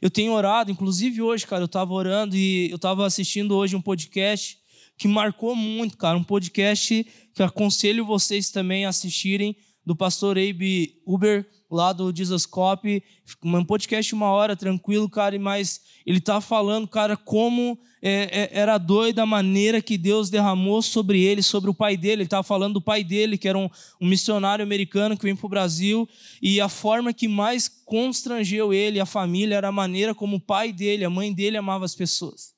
Eu 0.00 0.08
tenho 0.08 0.30
orado, 0.30 0.70
inclusive 0.70 1.20
hoje, 1.20 1.44
cara, 1.44 1.62
eu 1.62 1.66
estava 1.66 1.92
orando 1.92 2.36
e 2.36 2.70
eu 2.70 2.76
estava 2.76 3.04
assistindo 3.04 3.56
hoje 3.56 3.74
um 3.74 3.82
podcast 3.82 4.58
que 4.96 5.08
marcou 5.08 5.56
muito, 5.56 5.96
cara, 5.96 6.16
um 6.16 6.24
podcast 6.24 7.04
que 7.34 7.42
aconselho 7.42 8.06
vocês 8.06 8.50
também 8.50 8.86
a 8.86 8.90
assistirem 8.90 9.56
do 9.86 9.94
pastor 9.94 10.36
Abe 10.36 11.00
Uber, 11.06 11.46
lá 11.70 11.92
do 11.92 12.14
Jesus 12.14 12.44
Cop, 12.44 13.02
um 13.44 13.64
podcast 13.64 14.12
uma 14.12 14.26
hora, 14.32 14.56
tranquilo, 14.56 15.08
cara, 15.08 15.38
mas 15.38 15.80
ele 16.04 16.20
tá 16.20 16.40
falando, 16.40 16.88
cara, 16.88 17.16
como 17.16 17.78
é, 18.02 18.50
é, 18.52 18.58
era 18.58 18.78
doida 18.78 19.22
a 19.22 19.26
maneira 19.26 19.80
que 19.80 19.96
Deus 19.96 20.28
derramou 20.28 20.82
sobre 20.82 21.22
ele, 21.22 21.40
sobre 21.40 21.70
o 21.70 21.74
pai 21.74 21.96
dele. 21.96 22.22
Ele 22.22 22.24
estava 22.24 22.42
falando 22.42 22.74
do 22.74 22.80
pai 22.80 23.04
dele, 23.04 23.38
que 23.38 23.48
era 23.48 23.56
um, 23.56 23.70
um 24.00 24.08
missionário 24.08 24.64
americano 24.64 25.16
que 25.16 25.22
veio 25.22 25.36
para 25.36 25.46
o 25.46 25.50
Brasil, 25.50 26.08
e 26.42 26.60
a 26.60 26.68
forma 26.68 27.12
que 27.12 27.28
mais 27.28 27.68
constrangeu 27.68 28.74
ele, 28.74 28.98
a 28.98 29.06
família, 29.06 29.54
era 29.54 29.68
a 29.68 29.72
maneira 29.72 30.16
como 30.16 30.36
o 30.36 30.40
pai 30.40 30.72
dele, 30.72 31.04
a 31.04 31.10
mãe 31.10 31.32
dele 31.32 31.56
amava 31.56 31.84
as 31.84 31.94
pessoas. 31.94 32.56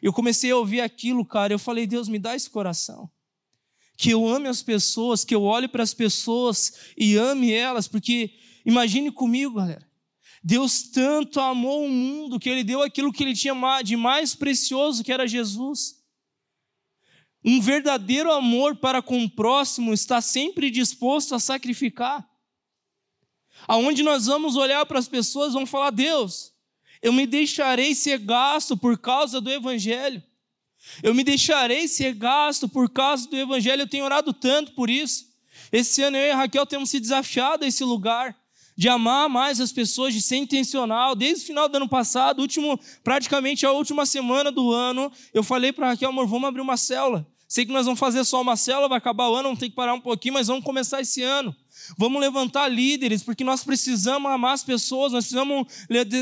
Eu 0.00 0.12
comecei 0.12 0.52
a 0.52 0.56
ouvir 0.56 0.82
aquilo, 0.82 1.24
cara, 1.24 1.52
eu 1.52 1.58
falei, 1.58 1.84
Deus, 1.84 2.08
me 2.08 2.20
dá 2.20 2.36
esse 2.36 2.48
coração 2.48 3.10
que 3.98 4.10
eu 4.10 4.28
ame 4.28 4.46
as 4.46 4.62
pessoas, 4.62 5.24
que 5.24 5.34
eu 5.34 5.42
olhe 5.42 5.66
para 5.66 5.82
as 5.82 5.92
pessoas 5.92 6.92
e 6.96 7.16
ame 7.16 7.52
elas, 7.52 7.88
porque 7.88 8.30
imagine 8.64 9.10
comigo, 9.10 9.56
galera. 9.56 9.84
Deus 10.42 10.82
tanto 10.82 11.40
amou 11.40 11.84
o 11.84 11.90
mundo 11.90 12.38
que 12.38 12.48
ele 12.48 12.62
deu 12.62 12.80
aquilo 12.80 13.12
que 13.12 13.24
ele 13.24 13.34
tinha 13.34 13.54
de 13.82 13.96
mais 13.96 14.36
precioso, 14.36 15.02
que 15.02 15.12
era 15.12 15.26
Jesus. 15.26 15.96
Um 17.44 17.60
verdadeiro 17.60 18.30
amor 18.30 18.76
para 18.76 19.02
com 19.02 19.24
o 19.24 19.28
próximo 19.28 19.92
está 19.92 20.20
sempre 20.20 20.70
disposto 20.70 21.34
a 21.34 21.40
sacrificar. 21.40 22.24
Aonde 23.66 24.04
nós 24.04 24.26
vamos 24.26 24.54
olhar 24.54 24.86
para 24.86 25.00
as 25.00 25.08
pessoas, 25.08 25.54
vamos 25.54 25.70
falar: 25.70 25.90
Deus, 25.90 26.54
eu 27.02 27.12
me 27.12 27.26
deixarei 27.26 27.96
ser 27.96 28.18
gasto 28.18 28.76
por 28.76 28.96
causa 28.96 29.40
do 29.40 29.50
Evangelho. 29.50 30.22
Eu 31.02 31.14
me 31.14 31.22
deixarei 31.22 31.86
ser 31.88 32.14
gasto 32.14 32.68
por 32.68 32.88
causa 32.90 33.28
do 33.28 33.36
Evangelho. 33.36 33.82
Eu 33.82 33.88
tenho 33.88 34.04
orado 34.04 34.32
tanto 34.32 34.72
por 34.72 34.90
isso. 34.90 35.26
Esse 35.72 36.02
ano 36.02 36.16
eu 36.16 36.32
e 36.32 36.32
Raquel 36.32 36.66
temos 36.66 36.90
se 36.90 36.98
desafiado 36.98 37.64
a 37.64 37.68
esse 37.68 37.84
lugar 37.84 38.36
de 38.76 38.88
amar 38.88 39.28
mais 39.28 39.60
as 39.60 39.72
pessoas, 39.72 40.14
de 40.14 40.22
ser 40.22 40.36
intencional. 40.36 41.16
Desde 41.16 41.42
o 41.42 41.46
final 41.48 41.68
do 41.68 41.76
ano 41.76 41.88
passado, 41.88 42.40
último, 42.40 42.78
praticamente 43.02 43.66
a 43.66 43.72
última 43.72 44.06
semana 44.06 44.52
do 44.52 44.72
ano, 44.72 45.10
eu 45.34 45.42
falei 45.42 45.72
para 45.72 45.88
Raquel, 45.88 46.10
amor, 46.10 46.28
vamos 46.28 46.48
abrir 46.48 46.60
uma 46.60 46.76
célula. 46.76 47.26
Sei 47.48 47.66
que 47.66 47.72
nós 47.72 47.86
vamos 47.86 47.98
fazer 47.98 48.22
só 48.24 48.40
uma 48.40 48.56
célula, 48.56 48.88
vai 48.88 48.98
acabar 48.98 49.28
o 49.28 49.34
ano, 49.34 49.44
vamos 49.44 49.58
ter 49.58 49.68
que 49.68 49.74
parar 49.74 49.94
um 49.94 50.00
pouquinho, 50.00 50.34
mas 50.34 50.46
vamos 50.46 50.62
começar 50.62 51.00
esse 51.00 51.22
ano. 51.22 51.56
Vamos 51.96 52.20
levantar 52.20 52.68
líderes, 52.68 53.22
porque 53.22 53.42
nós 53.42 53.64
precisamos 53.64 54.30
amar 54.30 54.54
as 54.54 54.62
pessoas, 54.62 55.12
nós 55.12 55.24
precisamos 55.24 55.66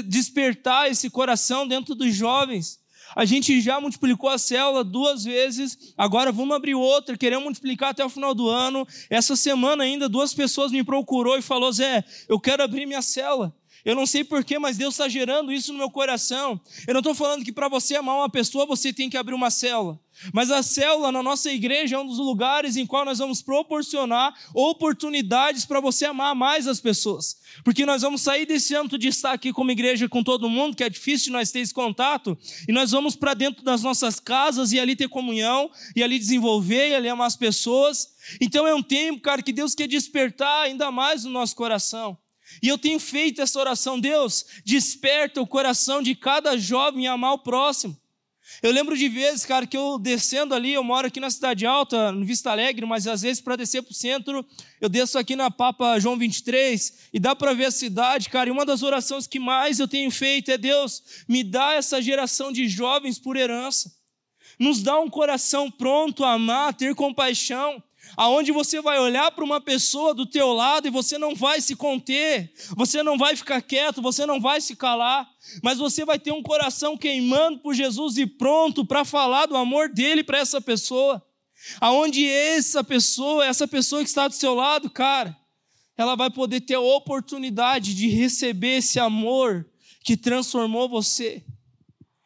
despertar 0.07 0.91
esse 0.91 1.11
coração 1.11 1.67
dentro 1.69 1.95
dos 1.95 2.15
jovens. 2.15 2.79
A 3.15 3.25
gente 3.25 3.61
já 3.61 3.81
multiplicou 3.81 4.29
a 4.29 4.39
célula 4.39 4.83
duas 4.83 5.25
vezes, 5.25 5.95
agora 5.97 6.33
vamos 6.33 6.57
abrir 6.57 6.75
outra, 6.75 7.17
queremos 7.17 7.45
multiplicar 7.45 7.91
até 7.91 8.05
o 8.05 8.11
final 8.11 8.35
do 8.35 8.49
ano. 8.49 8.87
Essa 9.09 9.37
semana 9.37 9.85
ainda 9.85 10.09
duas 10.09 10.35
pessoas 10.35 10.73
me 10.73 10.83
procurou 10.83 11.37
e 11.37 11.43
falou: 11.43 11.73
"Zé, 11.73 12.05
eu 12.29 12.41
quero 12.41 12.63
abrir 12.63 12.87
minha 12.87 13.03
célula". 13.03 13.55
Eu 13.87 13.95
não 13.95 14.05
sei 14.05 14.25
porquê, 14.25 14.59
mas 14.59 14.77
Deus 14.77 14.95
está 14.95 15.09
gerando 15.09 15.53
isso 15.53 15.73
no 15.73 15.79
meu 15.79 15.89
coração. 15.89 16.61
Eu 16.89 16.93
não 16.93 16.99
estou 16.99 17.15
falando 17.15 17.45
que 17.45 17.53
para 17.53 17.69
você 17.69 17.95
amar 17.95 18.17
uma 18.17 18.29
pessoa 18.29 18.67
você 18.67 18.93
tem 18.93 19.09
que 19.09 19.17
abrir 19.17 19.33
uma 19.33 19.49
célula. 19.49 19.97
Mas 20.35 20.51
a 20.51 20.61
célula 20.61 21.13
na 21.13 21.23
nossa 21.23 21.53
igreja 21.53 21.95
é 21.95 21.99
um 22.01 22.05
dos 22.05 22.19
lugares 22.19 22.77
em 22.77 22.85
qual 22.85 23.05
nós 23.05 23.19
vamos 23.19 23.43
proporcionar 23.43 24.35
oportunidades 24.53 25.65
para 25.65 25.79
você 25.79 26.05
amar 26.05 26.35
mais 26.35 26.67
as 26.67 26.81
pessoas. 26.81 27.37
Porque 27.63 27.87
nós 27.87 28.03
vamos 28.03 28.23
sair 28.23 28.45
desse 28.45 28.75
âmbito 28.75 28.99
de 28.99 29.07
estar 29.07 29.31
aqui 29.31 29.53
como 29.53 29.71
igreja 29.71 30.09
com 30.09 30.21
todo 30.21 30.51
mundo, 30.51 30.75
que 30.75 30.83
é 30.83 30.91
difícil 30.91 31.33
nós 31.33 31.53
ter 31.53 31.61
esse 31.61 31.73
contato, 31.73 32.37
e 32.69 32.73
nós 32.73 32.91
vamos 32.91 33.15
para 33.15 33.35
dentro 33.35 33.63
das 33.63 33.85
nossas 33.85 34.19
casas 34.19 34.73
e 34.73 34.81
ali 34.81 34.97
ter 34.97 35.09
comunhão, 35.09 35.71
e 35.95 36.03
ali 36.03 36.19
desenvolver, 36.19 36.89
e 36.89 36.95
ali 36.97 37.09
amar 37.09 37.29
as 37.29 37.37
pessoas. 37.37 38.09
Então 38.41 38.67
é 38.67 38.75
um 38.75 38.83
tempo, 38.83 39.21
cara, 39.21 39.41
que 39.43 39.53
Deus 39.53 39.77
quer 39.77 39.87
despertar 39.87 40.63
ainda 40.63 40.91
mais 40.91 41.23
no 41.23 41.31
nosso 41.31 41.55
coração. 41.55 42.19
E 42.63 42.69
eu 42.69 42.79
tenho 42.79 42.99
feito 42.99 43.41
essa 43.41 43.59
oração, 43.59 43.99
Deus, 43.99 44.45
desperta 44.65 45.41
o 45.41 45.47
coração 45.47 46.03
de 46.03 46.15
cada 46.15 46.57
jovem 46.57 47.07
a 47.07 47.13
amar 47.13 47.35
o 47.35 47.39
próximo. 47.39 47.97
Eu 48.63 48.71
lembro 48.71 48.97
de 48.97 49.09
vezes, 49.09 49.45
cara, 49.45 49.67
que 49.67 49.77
eu 49.77 49.99
descendo 49.99 50.55
ali, 50.55 50.73
eu 50.73 50.85
moro 50.85 51.09
aqui 51.09 51.19
na 51.19 51.31
Cidade 51.31 51.67
Alta, 51.67 52.13
no 52.13 52.25
Vista 52.25 52.51
Alegre, 52.51 52.87
mas 52.87 53.07
às 53.07 53.23
vezes 53.23 53.41
para 53.41 53.57
descer 53.57 53.83
para 53.83 53.91
o 53.91 53.95
centro, 53.95 54.47
eu 54.81 54.89
desço 54.89 55.19
aqui 55.19 55.35
na 55.35 55.51
Papa 55.51 55.99
João 55.99 56.17
23 56.17 57.09
e 57.13 57.19
dá 57.19 57.35
para 57.35 57.53
ver 57.53 57.67
a 57.67 57.71
cidade, 57.71 58.31
cara. 58.31 58.49
E 58.49 58.53
uma 58.53 58.65
das 58.65 58.83
orações 58.83 59.27
que 59.27 59.41
mais 59.41 59.81
eu 59.81 59.89
tenho 59.89 60.11
feito 60.11 60.51
é: 60.51 60.57
Deus, 60.57 61.03
me 61.29 61.43
dá 61.43 61.75
essa 61.75 62.01
geração 62.01 62.53
de 62.53 62.69
jovens 62.69 63.19
por 63.19 63.37
herança. 63.37 63.93
Nos 64.59 64.81
dá 64.81 64.99
um 64.99 65.11
coração 65.11 65.71
pronto 65.71 66.25
a 66.25 66.33
amar, 66.33 66.69
a 66.69 66.73
ter 66.73 66.95
compaixão 66.95 67.83
aonde 68.17 68.51
você 68.51 68.81
vai 68.81 68.99
olhar 68.99 69.31
para 69.31 69.45
uma 69.45 69.61
pessoa 69.61 70.15
do 70.15 70.25
teu 70.25 70.53
lado 70.53 70.89
e 70.89 70.91
você 70.91 71.19
não 71.19 71.35
vai 71.35 71.61
se 71.61 71.77
conter, 71.77 72.53
você 72.75 73.03
não 73.03 73.19
vai 73.19 73.37
ficar 73.37 73.61
quieto, 73.61 74.01
você 74.01 74.25
não 74.25 74.41
vai 74.41 74.61
se 74.61 74.75
calar, 74.75 75.29
mas 75.63 75.79
você 75.79 76.05
vai 76.05 76.19
ter 76.19 76.33
um 76.33 76.43
coração 76.43 76.97
queimando 76.97 77.59
por 77.59 77.75
Jesus 77.75 78.17
e 78.17 78.27
pronto 78.27 78.85
para 78.85 79.05
falar 79.05 79.47
do 79.47 79.57
amor 79.57 79.91
dele 79.91 80.25
para 80.25 80.39
essa 80.39 80.61
pessoa. 80.61 81.23
Aonde 81.81 82.27
essa 82.27 82.83
pessoa, 82.83 83.45
essa 83.45 83.69
pessoa 83.69 84.03
que 84.03 84.09
está 84.09 84.29
do 84.29 84.35
seu 84.35 84.55
lado, 84.55 84.89
cara, 84.89 85.37
ela 85.97 86.15
vai 86.15 86.31
poder 86.31 86.61
ter 86.61 86.75
a 86.75 86.81
oportunidade 86.81 87.95
de 87.95 88.09
receber 88.09 88.79
esse 88.79 88.99
amor 88.99 89.67
que 90.05 90.17
transformou 90.17 90.89
você. 90.89 91.45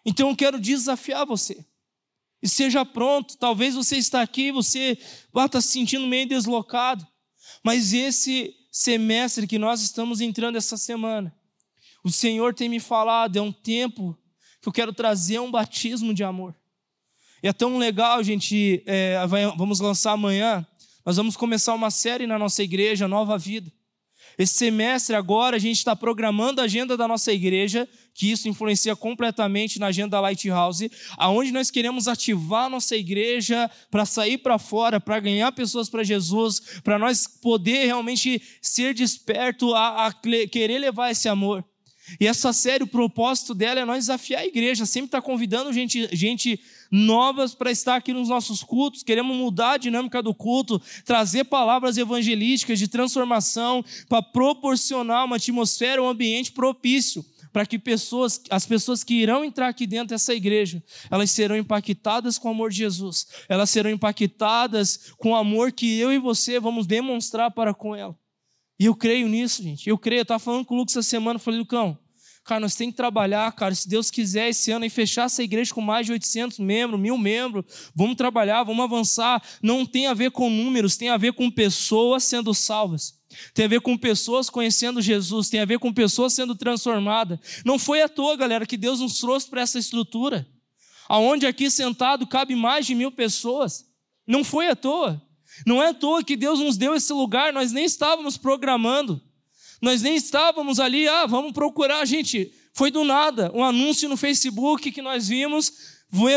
Então 0.05 0.29
eu 0.29 0.37
quero 0.37 0.61
desafiar 0.61 1.25
você. 1.25 1.65
E 2.43 2.49
seja 2.49 2.85
pronto. 2.85 3.37
Talvez 3.37 3.75
você 3.75 3.97
está 3.97 4.23
aqui 4.23 4.51
você 4.51 4.99
está 5.35 5.61
se 5.61 5.69
sentindo 5.69 6.07
meio 6.07 6.29
deslocado. 6.29 7.07
Mas 7.63 7.93
esse 7.93 8.55
semestre 8.71 9.47
que 9.47 9.59
nós 9.59 9.83
estamos 9.83 10.21
entrando 10.21 10.57
essa 10.57 10.77
semana, 10.77 11.35
o 12.05 12.11
Senhor 12.11 12.55
tem 12.55 12.69
me 12.69 12.81
falado, 12.81 13.37
é 13.37 13.43
um 13.43 13.53
tempo 13.53 14.17
que 14.63 14.69
eu 14.69 14.73
quero 14.73 14.93
trazer 14.93 15.41
um 15.41 15.51
batismo 15.51 16.15
de 16.15 16.23
amor. 16.23 16.55
E 17.43 17.49
é 17.49 17.53
tão 17.53 17.79
legal, 17.79 18.23
gente. 18.23 18.83
É, 18.87 19.17
vamos 19.57 19.81
lançar 19.81 20.13
amanhã. 20.13 20.67
Nós 21.05 21.17
vamos 21.17 21.37
começar 21.37 21.75
uma 21.75 21.91
série 21.91 22.27
na 22.27 22.39
nossa 22.39 22.63
igreja, 22.63 23.09
Nova 23.09 23.39
Vida. 23.39 23.73
Esse 24.41 24.55
semestre 24.55 25.15
agora 25.15 25.57
a 25.57 25.59
gente 25.59 25.77
está 25.77 25.95
programando 25.95 26.63
a 26.63 26.65
agenda 26.65 26.97
da 26.97 27.07
nossa 27.07 27.31
igreja, 27.31 27.87
que 28.15 28.31
isso 28.31 28.49
influencia 28.49 28.97
completamente 28.97 29.79
na 29.79 29.89
agenda 29.89 30.13
da 30.13 30.21
Lighthouse, 30.21 30.91
aonde 31.19 31.53
nós 31.53 31.71
queremos 31.71 32.09
ativar 32.09 32.71
nossa 32.71 32.97
igreja 32.97 33.71
para 33.91 34.07
sair 34.07 34.39
para 34.39 34.59
fora, 34.59 34.99
para 34.99 35.21
ganhar 35.21 35.53
pessoas 35.53 35.91
para 35.91 36.03
Jesus, 36.03 36.81
para 36.83 36.99
nós 36.99 37.27
poder 37.27 37.85
realmente 37.85 38.41
ser 38.63 38.95
desperto 38.95 39.75
a, 39.75 40.07
a 40.07 40.13
querer 40.51 40.79
levar 40.79 41.11
esse 41.11 41.29
amor. 41.29 41.63
E 42.19 42.27
essa 42.27 42.51
série, 42.51 42.83
o 42.83 42.87
propósito 42.87 43.55
dela 43.55 43.81
é 43.81 43.85
nós 43.85 44.07
desafiar 44.07 44.41
a 44.41 44.47
igreja, 44.47 44.87
sempre 44.87 45.09
estar 45.09 45.21
tá 45.21 45.27
convidando 45.27 45.71
gente, 45.71 46.09
gente 46.17 46.59
novas 46.91 47.55
para 47.55 47.71
estar 47.71 47.97
aqui 47.97 48.13
nos 48.13 48.29
nossos 48.29 48.63
cultos. 48.63 49.03
Queremos 49.03 49.37
mudar 49.37 49.73
a 49.73 49.79
dinâmica 49.79 50.23
do 50.23 50.35
culto, 50.35 50.81
trazer 51.05 51.45
palavras 51.45 51.97
evangelísticas 51.97 52.79
de 52.79 52.89
transformação 52.89 53.85
para 54.09 54.23
proporcionar 54.23 55.25
uma 55.25 55.37
atmosfera, 55.37 56.03
um 56.03 56.09
ambiente 56.09 56.53
propício 56.53 57.25
para 57.53 57.67
que 57.67 57.79
pessoas, 57.79 58.41
as 58.49 58.65
pessoas 58.65 59.03
que 59.03 59.15
irão 59.15 59.45
entrar 59.45 59.69
aqui 59.69 59.87
dentro 59.87 60.09
dessa 60.09 60.35
igreja, 60.35 60.83
elas 61.11 61.31
serão 61.31 61.57
impactadas 61.57 62.39
com 62.39 62.49
o 62.49 62.51
amor 62.53 62.71
de 62.71 62.77
Jesus. 62.79 63.27
Elas 63.49 63.71
serão 63.71 63.91
impactadas 63.91 65.13
com 65.19 65.31
o 65.31 65.37
amor 65.37 65.73
que 65.73 65.99
eu 65.99 66.13
e 66.13 66.19
você 66.19 66.61
vamos 66.61 66.87
demonstrar 66.87 67.51
para 67.51 67.75
com 67.75 67.95
ela. 67.95 68.17
E 68.79 68.87
eu 68.87 68.95
creio 68.95 69.29
nisso, 69.29 69.63
gente. 69.63 69.89
Eu 69.89 69.99
creio. 69.99 70.21
Eu 70.21 70.23
estava 70.23 70.39
falando 70.39 70.65
com 70.65 70.75
o 70.75 70.79
Lucas 70.79 70.97
essa 70.97 71.09
semana, 71.09 71.37
eu 71.37 71.41
falei, 71.41 71.61
Lucão, 71.61 71.99
cara, 72.45 72.61
nós 72.61 72.75
temos 72.75 72.93
que 72.93 72.97
trabalhar, 72.97 73.51
cara. 73.53 73.75
Se 73.75 73.89
Deus 73.89 74.11
quiser 74.11 74.49
esse 74.49 74.71
ano 74.71 74.85
e 74.85 74.91
fechar 74.91 75.27
essa 75.27 75.43
igreja 75.43 75.73
com 75.73 75.81
mais 75.81 76.07
de 76.07 76.13
800 76.13 76.59
membros, 76.59 77.01
mil 77.01 77.17
membros, 77.17 77.65
vamos 77.95 78.17
trabalhar, 78.17 78.63
vamos 78.65 78.85
avançar. 78.85 79.43
Não 79.63 79.87
tem 79.87 80.07
a 80.07 80.15
ver 80.15 80.31
com 80.31 80.51
números, 80.51 80.97
tem 80.97 81.09
a 81.09 81.17
ver 81.17 81.33
com 81.33 81.51
pessoas 81.51 82.25
sendo 82.25 82.53
salvas. 82.55 83.19
Tem 83.55 83.65
a 83.65 83.69
ver 83.69 83.81
com 83.81 83.97
pessoas 83.97 84.51
conhecendo 84.51 85.01
Jesus, 85.01 85.49
tem 85.49 85.61
a 85.61 85.65
ver 85.65 85.79
com 85.79 85.93
pessoas 85.93 86.33
sendo 86.33 86.55
transformadas. 86.55 87.39
Não 87.65 87.79
foi 87.79 88.03
à 88.03 88.09
toa, 88.09 88.37
galera, 88.37 88.67
que 88.67 88.77
Deus 88.77 89.01
nos 89.01 89.19
trouxe 89.19 89.49
para 89.49 89.61
essa 89.61 89.79
estrutura. 89.79 90.47
Aonde 91.09 91.47
aqui 91.47 91.71
sentado 91.71 92.27
cabe 92.27 92.55
mais 92.55 92.87
de 92.87 92.95
mil 92.95 93.13
pessoas. 93.13 93.87
Não 94.27 94.43
foi 94.43 94.69
à 94.69 94.77
toa. 94.77 95.23
Não 95.67 95.83
é 95.83 95.89
à 95.89 95.95
toa 95.95 96.25
que 96.25 96.37
Deus 96.37 96.61
nos 96.61 96.77
deu 96.77 96.95
esse 96.95 97.13
lugar, 97.13 97.53
nós 97.53 97.73
nem 97.73 97.85
estávamos 97.85 98.37
programando, 98.37 99.21
nós 99.81 100.03
nem 100.03 100.15
estávamos 100.15 100.79
ali, 100.79 101.09
ah, 101.09 101.27
vamos 101.27 101.53
procurar, 101.53 102.05
gente. 102.05 102.53
Foi 102.73 102.91
do 102.91 103.05
nada, 103.05 103.51
um 103.55 103.65
anúncio 103.65 104.09
no 104.09 104.17
Facebook 104.17 104.93
que 104.93 105.03
nós 105.03 105.29
vimos, 105.29 105.73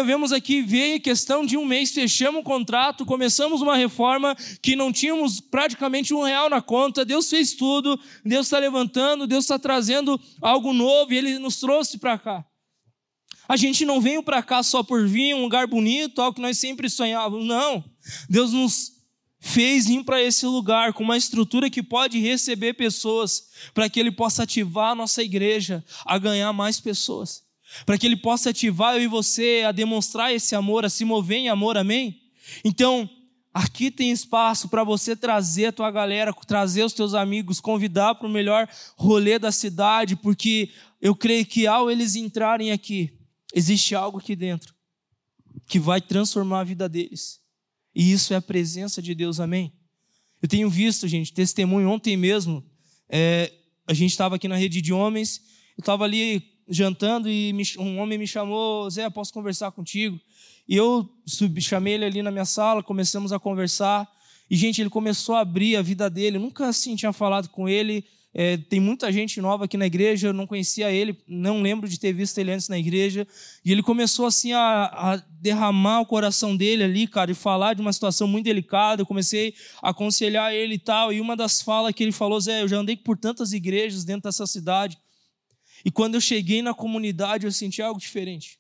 vemos 0.06 0.32
aqui, 0.32 0.62
veio 0.62 1.00
questão 1.00 1.46
de 1.46 1.58
um 1.58 1.66
mês, 1.66 1.92
fechamos 1.92 2.42
o 2.42 2.44
contrato, 2.44 3.06
começamos 3.06 3.62
uma 3.62 3.76
reforma 3.76 4.36
que 4.62 4.76
não 4.76 4.92
tínhamos 4.92 5.40
praticamente 5.40 6.14
um 6.14 6.24
real 6.24 6.50
na 6.50 6.62
conta, 6.62 7.06
Deus 7.06 7.30
fez 7.30 7.54
tudo, 7.54 8.00
Deus 8.26 8.48
está 8.48 8.60
levantando, 8.60 9.28
Deus 9.28 9.44
está 9.44 9.60
trazendo 9.60 10.20
algo 10.42 10.74
novo 10.74 11.14
e 11.14 11.18
Ele 11.18 11.40
nos 11.40 11.60
trouxe 11.60 11.98
para 11.98 12.18
cá. 12.18 12.46
A 13.48 13.58
gente 13.58 13.86
não 13.86 14.00
veio 14.00 14.24
para 14.24 14.42
cá 14.42 14.64
só 14.64 14.82
por 14.82 15.06
vir, 15.08 15.36
um 15.36 15.42
lugar 15.42 15.68
bonito, 15.68 16.22
algo 16.22 16.36
que 16.36 16.42
nós 16.42 16.58
sempre 16.58 16.90
sonhávamos, 16.90 17.46
não. 17.46 17.84
Deus 18.30 18.54
nos 18.54 18.93
fez 19.44 19.88
vir 19.88 20.06
para 20.06 20.22
esse 20.22 20.46
lugar 20.46 20.94
com 20.94 21.04
uma 21.04 21.18
estrutura 21.18 21.70
que 21.70 21.84
pode 21.84 22.18
receber 22.18 22.76
pessoas, 22.76 23.50
para 23.74 23.90
que 23.90 24.00
ele 24.00 24.10
possa 24.10 24.44
ativar 24.44 24.92
a 24.92 24.96
nossa 24.96 25.22
igreja 25.22 25.84
a 26.06 26.18
ganhar 26.18 26.54
mais 26.54 26.80
pessoas, 26.80 27.44
para 27.86 27.98
que 27.98 28.06
ele 28.06 28.16
possa 28.16 28.52
ativar 28.52 28.96
eu 28.96 29.02
e 29.02 29.08
você 29.08 29.64
a 29.68 29.74
demonstrar 29.74 30.34
esse 30.34 30.56
amor, 30.56 30.86
a 30.86 30.90
se 30.90 31.04
mover 31.04 31.40
em 31.40 31.50
amor, 31.50 31.78
amém? 31.78 32.22
Então, 32.64 33.08
aqui 33.54 33.92
tem 33.92 34.12
espaço 34.12 34.70
para 34.70 34.86
você 34.86 35.14
trazer 35.14 35.66
a 35.66 35.72
tua 35.74 35.92
galera, 35.92 36.34
trazer 36.48 36.86
os 36.86 36.94
teus 36.94 37.14
amigos, 37.14 37.60
convidar 37.60 38.16
para 38.16 38.28
o 38.28 38.32
melhor 38.32 38.66
rolê 38.96 39.38
da 39.38 39.52
cidade, 39.52 40.16
porque 40.16 40.70
eu 41.02 41.14
creio 41.14 41.46
que 41.46 41.68
ao 41.68 41.92
eles 41.92 42.16
entrarem 42.16 42.72
aqui, 42.72 43.12
existe 43.54 43.94
algo 43.94 44.20
aqui 44.20 44.38
dentro 44.38 44.74
que 45.68 45.80
vai 45.80 46.00
transformar 46.00 46.62
a 46.62 46.64
vida 46.64 46.88
deles. 46.88 47.43
E 47.96 48.12
isso 48.12 48.34
é 48.34 48.38
a 48.38 48.42
presença 48.42 49.02
de 49.02 49.14
Deus, 49.14 49.40
amém? 49.40 49.72
Eu 50.42 50.48
tenho 50.50 50.70
visto, 50.70 51.08
gente, 51.08 51.34
testemunho 51.34 51.90
ontem 51.90 52.18
mesmo. 52.18 52.64
É, 53.10 53.52
a 53.88 53.94
gente 53.94 54.12
estava 54.12 54.36
aqui 54.36 54.48
na 54.48 54.56
rede 54.56 54.82
de 54.82 54.92
homens, 54.92 55.42
eu 55.78 55.82
estava 55.82 56.04
ali 56.04 56.44
jantando 56.68 57.30
e 57.30 57.54
me, 57.54 57.64
um 57.78 58.00
homem 58.00 58.18
me 58.18 58.28
chamou, 58.28 58.90
Zé, 58.90 59.10
posso 59.10 59.34
conversar 59.34 59.72
contigo? 59.72 60.20
E 60.68 60.76
eu 60.76 61.10
subi, 61.26 61.62
chamei 61.62 61.94
ele 61.94 62.06
ali 62.06 62.22
na 62.22 62.32
minha 62.32 62.46
sala, 62.46 62.82
começamos 62.82 63.32
a 63.32 63.40
conversar. 63.40 64.10
E, 64.50 64.56
gente, 64.56 64.82
ele 64.82 64.90
começou 64.90 65.36
a 65.36 65.42
abrir 65.42 65.76
a 65.76 65.82
vida 65.82 66.10
dele. 66.10 66.38
Eu 66.38 66.42
nunca 66.42 66.68
assim 66.68 66.96
tinha 66.96 67.12
falado 67.12 67.50
com 67.50 67.68
ele. 67.68 68.06
É, 68.36 68.58
tem 68.58 68.80
muita 68.80 69.12
gente 69.12 69.40
nova 69.40 69.66
aqui 69.66 69.78
na 69.78 69.86
igreja, 69.86 70.30
eu 70.30 70.34
não 70.34 70.48
conhecia 70.48 70.92
ele, 70.92 71.16
não 71.28 71.62
lembro 71.62 71.88
de 71.88 72.00
ter 72.00 72.12
visto 72.14 72.38
ele 72.40 72.52
antes 72.52 72.68
na 72.68 72.80
igreja. 72.80 73.28
E 73.64 73.72
ele 73.72 73.84
começou 73.84 74.26
assim 74.26 74.54
a, 74.54 74.86
a, 74.86 75.16
derramar 75.40 76.02
o 76.02 76.06
coração 76.06 76.58
dele 76.58 76.84
ali, 76.84 77.08
cara, 77.08 77.32
e 77.32 77.36
falar 77.36 77.76
de 77.76 77.82
uma 77.82 77.94
situação 77.94 78.28
muito 78.28 78.46
delicada. 78.46 79.04
Eu 79.04 79.06
comecei 79.06 79.54
a 79.82 79.90
aconselhar 79.90 80.52
ele 80.52 80.76
e 80.76 80.80
tal. 80.80 81.14
E 81.14 81.22
uma 81.22 81.36
das 81.36 81.62
falas 81.62 81.94
que 81.94 82.02
ele 82.02 82.12
falou, 82.12 82.40
Zé, 82.42 82.64
eu 82.64 82.68
já 82.68 82.78
andei 82.78 82.96
por 82.96 83.18
tantas 83.18 83.54
igrejas 83.54 84.04
dentro 84.04 84.24
dessa 84.24 84.48
cidade. 84.48 84.98
E 85.86 85.92
quando 85.92 86.16
eu 86.16 86.22
cheguei 86.22 86.64
na 86.64 86.74
comunidade, 86.74 87.46
eu 87.46 87.52
senti 87.52 87.82
algo 87.84 88.00
diferente. 88.00 88.58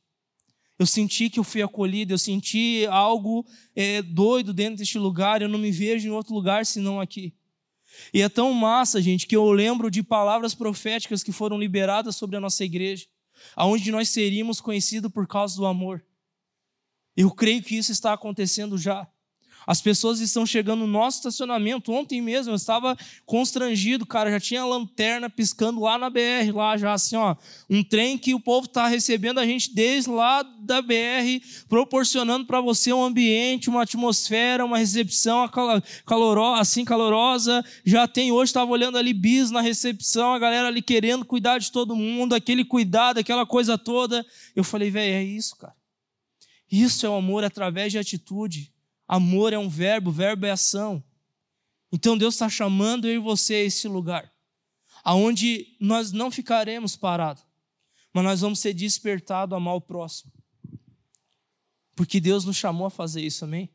Eu 0.77 0.85
senti 0.85 1.29
que 1.29 1.39
eu 1.39 1.43
fui 1.43 1.61
acolhido, 1.61 2.13
eu 2.13 2.17
senti 2.17 2.85
algo 2.89 3.45
é, 3.75 4.01
doido 4.01 4.53
dentro 4.53 4.77
deste 4.77 4.99
lugar. 4.99 5.41
Eu 5.41 5.49
não 5.49 5.57
me 5.57 5.71
vejo 5.71 6.07
em 6.07 6.11
outro 6.11 6.33
lugar 6.33 6.63
senão 6.65 7.01
aqui. 7.01 7.33
E 8.13 8.21
é 8.21 8.29
tão 8.29 8.53
massa, 8.53 9.01
gente, 9.01 9.27
que 9.27 9.35
eu 9.35 9.51
lembro 9.51 9.89
de 9.89 10.01
palavras 10.01 10.53
proféticas 10.55 11.23
que 11.23 11.31
foram 11.31 11.59
liberadas 11.59 12.15
sobre 12.15 12.35
a 12.35 12.39
nossa 12.39 12.63
igreja, 12.63 13.05
aonde 13.55 13.91
nós 13.91 14.09
seríamos 14.09 14.61
conhecidos 14.61 15.11
por 15.11 15.27
causa 15.27 15.55
do 15.55 15.65
amor. 15.65 16.03
Eu 17.15 17.31
creio 17.31 17.61
que 17.61 17.77
isso 17.77 17.91
está 17.91 18.13
acontecendo 18.13 18.77
já. 18.77 19.07
As 19.65 19.81
pessoas 19.81 20.19
estão 20.19 20.45
chegando 20.45 20.81
no 20.81 20.87
nosso 20.87 21.17
estacionamento. 21.17 21.91
Ontem 21.91 22.21
mesmo 22.21 22.51
eu 22.51 22.55
estava 22.55 22.97
constrangido, 23.25 24.05
cara. 24.05 24.31
Já 24.31 24.39
tinha 24.39 24.65
lanterna 24.65 25.29
piscando 25.29 25.79
lá 25.79 25.97
na 25.97 26.09
BR, 26.09 26.51
lá 26.53 26.77
já 26.77 26.93
assim, 26.93 27.15
ó. 27.15 27.35
Um 27.69 27.83
trem 27.83 28.17
que 28.17 28.33
o 28.33 28.39
povo 28.39 28.67
está 28.67 28.87
recebendo 28.87 29.39
a 29.39 29.45
gente 29.45 29.73
desde 29.73 30.09
lá 30.09 30.43
da 30.43 30.81
BR, 30.81 31.41
proporcionando 31.67 32.45
para 32.45 32.61
você 32.61 32.91
um 32.91 33.03
ambiente, 33.03 33.69
uma 33.69 33.83
atmosfera, 33.83 34.65
uma 34.65 34.77
recepção 34.77 35.49
calorosa, 36.05 36.61
assim 36.61 36.83
calorosa. 36.83 37.63
Já 37.85 38.07
tem 38.07 38.31
hoje, 38.31 38.49
estava 38.49 38.71
olhando 38.71 38.97
ali 38.97 39.13
bis 39.13 39.51
na 39.51 39.61
recepção, 39.61 40.33
a 40.33 40.39
galera 40.39 40.67
ali 40.67 40.81
querendo 40.81 41.25
cuidar 41.25 41.57
de 41.57 41.71
todo 41.71 41.95
mundo, 41.95 42.33
aquele 42.33 42.65
cuidado, 42.65 43.19
aquela 43.19 43.45
coisa 43.45 43.77
toda. 43.77 44.25
Eu 44.55 44.63
falei, 44.63 44.89
velho, 44.89 45.13
é 45.13 45.23
isso, 45.23 45.55
cara. 45.57 45.73
Isso 46.71 47.05
é 47.05 47.09
o 47.09 47.13
amor 47.15 47.43
através 47.43 47.91
de 47.91 47.99
atitude. 47.99 48.72
Amor 49.07 49.53
é 49.53 49.57
um 49.57 49.69
verbo, 49.69 50.11
verbo 50.11 50.45
é 50.45 50.51
ação. 50.51 51.03
Então 51.91 52.17
Deus 52.17 52.35
está 52.35 52.49
chamando 52.49 53.07
eu 53.07 53.15
e 53.15 53.19
você 53.19 53.55
a 53.55 53.63
esse 53.63 53.87
lugar, 53.87 54.31
aonde 55.03 55.75
nós 55.79 56.11
não 56.11 56.31
ficaremos 56.31 56.95
parados, 56.95 57.43
mas 58.11 58.23
nós 58.23 58.41
vamos 58.41 58.59
ser 58.59 58.73
despertados 58.73 59.53
a 59.53 59.57
amar 59.57 59.75
o 59.75 59.81
próximo. 59.81 60.31
Porque 61.95 62.19
Deus 62.19 62.45
nos 62.45 62.57
chamou 62.57 62.87
a 62.87 62.89
fazer 62.89 63.21
isso, 63.21 63.45
amém? 63.45 63.69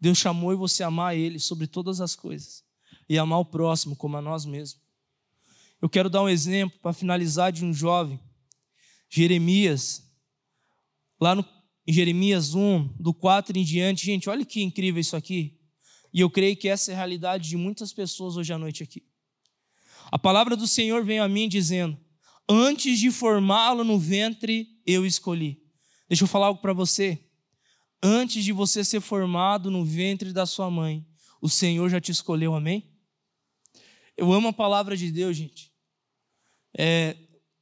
Deus 0.00 0.18
chamou 0.18 0.52
e 0.52 0.56
você 0.56 0.82
amar 0.82 1.16
Ele 1.16 1.38
sobre 1.38 1.66
todas 1.66 2.00
as 2.00 2.16
coisas 2.16 2.64
e 3.08 3.18
amar 3.18 3.38
o 3.38 3.44
próximo 3.44 3.94
como 3.94 4.16
a 4.16 4.22
nós 4.22 4.44
mesmos. 4.44 4.80
Eu 5.80 5.88
quero 5.88 6.10
dar 6.10 6.22
um 6.22 6.28
exemplo 6.28 6.78
para 6.80 6.92
finalizar 6.92 7.52
de 7.52 7.64
um 7.64 7.72
jovem, 7.72 8.18
Jeremias, 9.08 10.02
lá 11.20 11.34
no 11.34 11.44
em 11.86 11.92
Jeremias 11.92 12.54
1, 12.54 12.94
do 12.98 13.14
4 13.14 13.58
em 13.58 13.64
diante. 13.64 14.04
Gente, 14.06 14.28
olha 14.28 14.44
que 14.44 14.62
incrível 14.62 15.00
isso 15.00 15.16
aqui. 15.16 15.58
E 16.12 16.20
eu 16.20 16.30
creio 16.30 16.56
que 16.56 16.68
essa 16.68 16.90
é 16.90 16.94
a 16.94 16.96
realidade 16.96 17.48
de 17.48 17.56
muitas 17.56 17.92
pessoas 17.92 18.36
hoje 18.36 18.52
à 18.52 18.58
noite 18.58 18.82
aqui. 18.82 19.02
A 20.10 20.18
palavra 20.18 20.56
do 20.56 20.66
Senhor 20.66 21.04
veio 21.04 21.22
a 21.22 21.28
mim 21.28 21.48
dizendo: 21.48 21.98
Antes 22.48 22.98
de 22.98 23.10
formá-lo 23.10 23.84
no 23.84 23.98
ventre, 23.98 24.68
eu 24.86 25.04
escolhi. 25.04 25.62
Deixa 26.08 26.24
eu 26.24 26.28
falar 26.28 26.46
algo 26.46 26.60
para 26.60 26.72
você. 26.72 27.22
Antes 28.02 28.44
de 28.44 28.52
você 28.52 28.84
ser 28.84 29.00
formado 29.00 29.70
no 29.70 29.84
ventre 29.84 30.32
da 30.32 30.46
sua 30.46 30.70
mãe, 30.70 31.04
o 31.40 31.48
Senhor 31.48 31.88
já 31.88 32.00
te 32.00 32.12
escolheu, 32.12 32.54
amém? 32.54 32.88
Eu 34.16 34.32
amo 34.32 34.48
a 34.48 34.52
palavra 34.52 34.96
de 34.96 35.10
Deus, 35.10 35.36
gente. 35.36 35.72
É, 36.78 37.16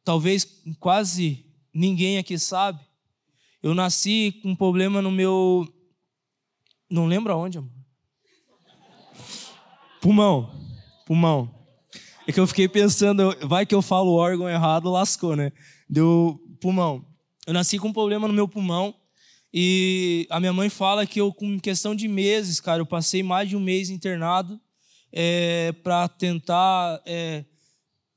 talvez 0.05 0.63
quase 0.79 1.47
ninguém 1.73 2.19
aqui 2.19 2.39
sabe, 2.39 2.85
eu 3.64 3.74
nasci 3.74 4.40
com 4.42 4.50
um 4.50 4.55
problema 4.55 5.00
no 5.00 5.11
meu. 5.11 5.66
Não 6.90 7.07
lembro 7.07 7.33
aonde, 7.33 7.57
amor. 7.57 7.72
Pulmão. 10.03 10.55
Pulmão. 11.07 11.50
É 12.27 12.33
que 12.33 12.38
eu 12.38 12.46
fiquei 12.46 12.68
pensando, 12.68 13.35
vai 13.48 13.64
que 13.64 13.74
eu 13.74 13.81
falo 13.81 14.11
o 14.11 14.16
órgão 14.16 14.50
errado, 14.50 14.90
lascou, 14.90 15.35
né? 15.35 15.50
Deu 15.88 16.38
pulmão. 16.61 17.07
Eu 17.46 17.55
nasci 17.55 17.79
com 17.79 17.88
um 17.88 17.92
problema 17.92 18.29
no 18.29 18.35
meu 18.35 18.46
pulmão. 18.46 18.94
E 19.50 20.27
a 20.29 20.38
minha 20.38 20.53
mãe 20.53 20.68
fala 20.68 21.07
que 21.07 21.18
eu, 21.18 21.33
com 21.33 21.59
questão 21.59 21.94
de 21.94 22.07
meses, 22.07 22.61
cara, 22.61 22.83
eu 22.83 22.87
passei 22.87 23.22
mais 23.22 23.48
de 23.48 23.57
um 23.57 23.61
mês 23.61 23.88
internado 23.88 24.61
é, 25.11 25.72
para 25.83 26.07
tentar 26.07 27.00
é, 27.07 27.46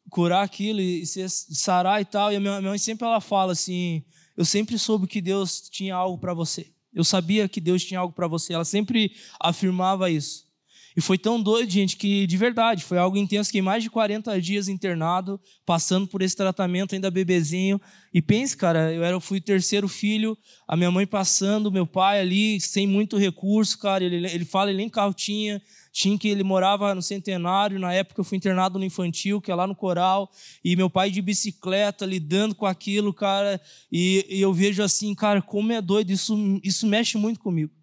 curar 0.10 0.43
aquilo 0.43 0.81
e 0.81 1.05
sarar 1.05 2.01
e 2.01 2.05
tal. 2.05 2.33
E 2.33 2.36
a 2.36 2.39
minha 2.41 2.60
mãe 2.60 2.77
sempre 2.77 3.07
ela 3.07 3.21
fala 3.21 3.53
assim: 3.53 4.03
eu 4.38 4.45
sempre 4.45 4.78
soube 4.78 5.08
que 5.08 5.19
Deus 5.19 5.67
tinha 5.69 5.95
algo 5.95 6.19
para 6.19 6.34
você. 6.34 6.67
Eu 6.93 7.04
sabia 7.04 7.50
que 7.50 7.60
Deus 7.60 7.84
tinha 7.84 8.00
algo 8.00 8.13
para 8.13 8.28
você. 8.28 8.54
Ela 8.54 8.63
sempre 8.63 9.12
afirmava 9.39 10.10
isso. 10.10 10.47
E 10.95 11.02
foi 11.02 11.15
tão 11.15 11.39
doido, 11.39 11.69
gente, 11.69 11.95
que 11.95 12.26
de 12.26 12.38
verdade, 12.38 12.84
foi 12.84 12.97
algo 12.97 13.17
intenso. 13.17 13.50
Fiquei 13.50 13.62
mais 13.62 13.84
de 13.84 13.89
40 13.89 14.41
dias 14.41 14.67
internado, 14.67 15.39
passando 15.63 16.08
por 16.08 16.23
esse 16.23 16.36
tratamento, 16.36 16.95
ainda 16.95 17.12
bebezinho. 17.12 17.80
E 18.12 18.19
pense, 18.19 18.58
cara, 18.58 18.91
eu 18.91 19.04
era, 19.04 19.19
fui 19.19 19.38
o 19.38 19.41
terceiro 19.41 19.88
filho, 19.88 20.36
a 20.67 20.76
minha 20.76 20.89
mãe 20.89 21.06
passando, 21.06 21.71
meu 21.71 21.86
pai 21.86 22.19
ali, 22.19 22.60
sem 22.60 22.88
muito 22.88 23.15
recurso, 23.15 23.78
cara. 23.78 24.04
Ele, 24.04 24.28
ele 24.28 24.45
fala, 24.45 24.71
ele 24.71 24.78
nem 24.78 24.89
carro 24.89 25.13
tinha. 25.13 25.62
Tinha 25.97 26.15
que 26.15 26.27
ele 26.27 26.43
morava 26.43 26.93
no 26.93 27.01
Centenário, 27.01 27.79
na 27.79 27.91
época 27.91 28.21
eu 28.21 28.23
fui 28.23 28.38
internado 28.38 28.77
no 28.77 28.86
infantil, 28.86 29.41
que 29.41 29.51
é 29.51 29.55
lá 29.55 29.65
no 29.65 29.73
Coral, 29.73 30.29
e 30.63 30.75
meu 30.75 30.91
pai 30.91 31.10
de 31.10 31.19
bicicleta 31.23 32.05
lidando 32.05 32.53
com 32.53 32.67
aquilo, 32.67 33.12
cara, 33.12 33.60
e, 33.91 34.23
e 34.29 34.39
eu 34.39 34.53
vejo 34.53 34.83
assim, 34.83 35.15
cara, 35.15 35.41
como 35.41 35.71
é 35.71 35.81
doido, 35.81 36.12
isso, 36.12 36.38
isso 36.63 36.86
mexe 36.86 37.17
muito 37.17 37.39
comigo. 37.39 37.73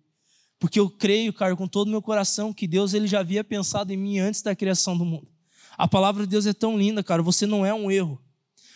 Porque 0.60 0.78
eu 0.78 0.88
creio, 0.88 1.32
cara, 1.32 1.56
com 1.56 1.66
todo 1.66 1.88
o 1.88 1.90
meu 1.90 2.00
coração, 2.00 2.52
que 2.52 2.68
Deus 2.68 2.94
ele 2.94 3.08
já 3.08 3.18
havia 3.18 3.42
pensado 3.42 3.92
em 3.92 3.96
mim 3.96 4.20
antes 4.20 4.42
da 4.42 4.54
criação 4.54 4.96
do 4.96 5.04
mundo. 5.04 5.26
A 5.76 5.88
palavra 5.88 6.22
de 6.22 6.28
Deus 6.28 6.46
é 6.46 6.52
tão 6.52 6.78
linda, 6.78 7.02
cara, 7.02 7.20
você 7.20 7.46
não 7.46 7.66
é 7.66 7.74
um 7.74 7.90
erro. 7.90 8.22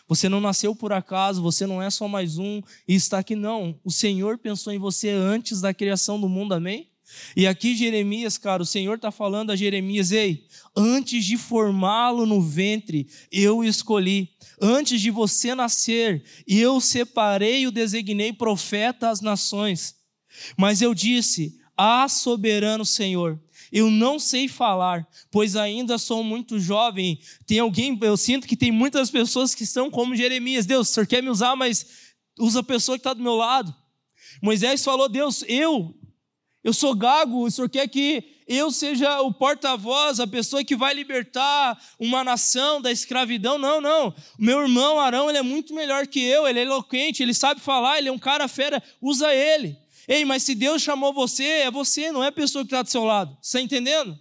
Você 0.09 0.29
não 0.29 0.41
nasceu 0.41 0.75
por 0.75 0.93
acaso, 0.93 1.41
você 1.41 1.65
não 1.65 1.81
é 1.81 1.89
só 1.91 2.09
mais 2.09 2.39
um 2.39 2.61
e 2.89 2.95
está 2.97 3.21
aqui, 3.21 3.37
não. 3.37 3.79
O 3.85 3.93
Senhor 3.93 4.37
pensou 4.37 4.73
em 4.73 4.79
você 4.81 5.11
antes 5.11 5.61
da 5.61 5.73
criação 5.73 6.21
do 6.21 6.29
mundo, 6.29 6.55
amém? 6.55 6.89
E 7.37 7.47
aqui 7.47 7.77
Jeremias, 7.77 8.39
cara, 8.39 8.63
o 8.63 8.67
Senhor 8.67 8.97
está 8.97 9.11
falando 9.11 9.51
a 9.51 9.57
Jeremias, 9.57 10.13
ei, 10.13 10.47
antes 10.77 11.25
de 11.25 11.37
formá-lo 11.37 12.27
no 12.27 12.41
ventre, 12.41 13.09
eu 13.31 13.65
escolhi. 13.65 14.31
Antes 14.61 15.01
de 15.01 15.11
você 15.11 15.55
nascer, 15.55 16.25
eu 16.47 16.81
separei 16.81 17.61
e 17.61 17.67
o 17.67 17.73
designei 17.73 18.33
profeta 18.33 19.09
às 19.09 19.21
nações. 19.21 19.95
Mas 20.57 20.83
eu 20.83 20.95
disse, 20.95 21.59
ah, 21.77 22.09
soberano 22.09 22.85
Senhor, 22.85 23.41
eu 23.71 23.91
não 23.91 24.19
sei 24.19 24.49
falar, 24.49 25.07
pois 25.31 25.55
ainda 25.57 25.99
sou 25.99 26.25
muito 26.25 26.59
jovem. 26.59 27.19
Tem 27.47 27.59
alguém, 27.59 27.99
eu 28.03 28.17
sinto 28.17 28.47
que 28.47 28.57
tem 28.57 28.73
muitas 28.73 29.11
pessoas 29.11 29.55
que 29.55 29.67
são 29.67 29.91
como 29.91 30.17
Jeremias. 30.17 30.67
Deus, 30.67 30.91
o 30.91 30.93
Senhor 30.93 31.07
quer 31.07 31.23
me 31.23 31.29
usar, 31.29 31.55
mas 31.55 31.87
usa 32.39 32.61
a 32.61 32.65
pessoa 32.65 32.97
que 32.97 33.01
está 33.01 33.13
do 33.13 33.23
meu 33.23 33.35
lado. 33.35 33.75
Moisés 34.43 34.85
falou: 34.85 35.09
Deus, 35.09 35.45
eu 35.47 35.95
eu 36.65 36.73
sou 36.73 36.95
gago, 36.95 37.45
o 37.45 37.51
senhor 37.51 37.69
quer 37.69 37.87
que 37.89 38.39
eu 38.47 38.71
seja 38.71 39.21
o 39.21 39.33
porta-voz, 39.33 40.19
a 40.19 40.27
pessoa 40.27 40.65
que 40.65 40.75
vai 40.75 40.95
libertar 40.95 41.79
uma 41.99 42.25
nação 42.25 42.81
da 42.81 42.91
escravidão? 42.91 43.59
Não, 43.59 43.81
não. 43.81 44.15
Meu 44.39 44.63
irmão 44.63 44.99
Arão, 44.99 45.29
ele 45.29 45.39
é 45.39 45.43
muito 45.43 45.75
melhor 45.75 46.07
que 46.07 46.21
eu, 46.21 46.49
ele 46.49 46.61
é 46.61 46.63
eloquente, 46.63 47.23
ele 47.23 47.35
sabe 47.35 47.61
falar, 47.61 47.99
ele 47.99 48.09
é 48.09 48.13
um 48.13 48.19
cara 48.19 48.49
fera, 48.49 48.83
usa 49.03 49.33
ele. 49.35 49.77
Ei, 50.09 50.25
mas 50.25 50.43
se 50.43 50.55
Deus 50.55 50.81
chamou 50.81 51.13
você, 51.13 51.45
é 51.45 51.71
você, 51.71 52.11
não 52.11 52.25
é 52.25 52.29
a 52.29 52.33
pessoa 52.33 52.65
que 52.65 52.69
está 52.69 52.81
do 52.81 52.89
seu 52.89 53.05
lado. 53.05 53.37
Você 53.43 53.59
está 53.59 53.61
entendendo? 53.61 54.19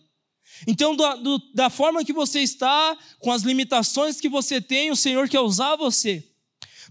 Então, 0.68 0.94
do, 0.94 1.16
do, 1.18 1.42
da 1.54 1.70
forma 1.70 2.04
que 2.04 2.12
você 2.12 2.42
está, 2.42 2.98
com 3.20 3.32
as 3.32 3.44
limitações 3.44 4.20
que 4.20 4.28
você 4.28 4.60
tem, 4.60 4.92
o 4.92 4.96
Senhor 4.96 5.30
quer 5.30 5.40
usar 5.40 5.78
você. 5.78 6.24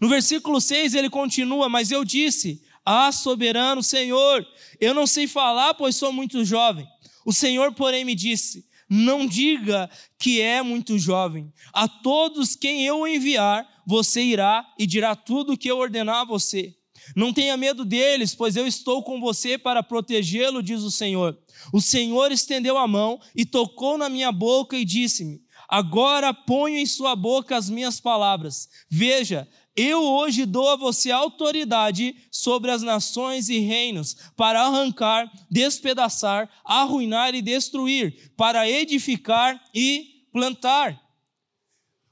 No 0.00 0.08
versículo 0.08 0.60
6 0.60 0.94
ele 0.94 1.10
continua: 1.10 1.68
Mas 1.68 1.90
eu 1.90 2.04
disse, 2.04 2.62
ah, 2.86 3.10
soberano 3.10 3.82
Senhor, 3.82 4.46
eu 4.80 4.94
não 4.94 5.08
sei 5.08 5.26
falar, 5.26 5.74
pois 5.74 5.96
sou 5.96 6.12
muito 6.12 6.44
jovem. 6.44 6.86
O 7.24 7.32
Senhor, 7.32 7.72
porém, 7.74 8.04
me 8.04 8.14
disse: 8.14 8.64
Não 8.88 9.26
diga 9.26 9.90
que 10.16 10.40
é 10.40 10.62
muito 10.62 10.96
jovem. 10.96 11.52
A 11.72 11.88
todos 11.88 12.54
quem 12.54 12.86
eu 12.86 13.04
enviar, 13.04 13.66
você 13.84 14.22
irá 14.22 14.64
e 14.78 14.86
dirá 14.86 15.16
tudo 15.16 15.54
o 15.54 15.58
que 15.58 15.68
eu 15.68 15.78
ordenar 15.78 16.20
a 16.20 16.24
você. 16.24 16.76
Não 17.14 17.32
tenha 17.32 17.56
medo 17.56 17.84
deles, 17.84 18.34
pois 18.34 18.54
eu 18.54 18.66
estou 18.66 19.02
com 19.02 19.20
você 19.20 19.58
para 19.58 19.82
protegê-lo, 19.82 20.62
diz 20.62 20.82
o 20.82 20.90
Senhor. 20.90 21.36
O 21.72 21.80
Senhor 21.80 22.30
estendeu 22.30 22.78
a 22.78 22.86
mão 22.86 23.20
e 23.34 23.44
tocou 23.44 23.98
na 23.98 24.08
minha 24.08 24.30
boca 24.30 24.76
e 24.76 24.84
disse-me: 24.84 25.40
Agora 25.68 26.32
ponho 26.32 26.78
em 26.78 26.86
sua 26.86 27.16
boca 27.16 27.56
as 27.56 27.68
minhas 27.68 28.00
palavras. 28.00 28.68
Veja, 28.88 29.48
eu 29.76 30.02
hoje 30.02 30.46
dou 30.46 30.70
a 30.70 30.76
você 30.76 31.10
autoridade 31.10 32.16
sobre 32.30 32.70
as 32.70 32.82
nações 32.82 33.50
e 33.50 33.58
reinos, 33.58 34.16
para 34.34 34.62
arrancar, 34.62 35.30
despedaçar, 35.50 36.48
arruinar 36.64 37.34
e 37.34 37.42
destruir, 37.42 38.32
para 38.36 38.68
edificar 38.68 39.62
e 39.74 40.24
plantar. 40.32 40.98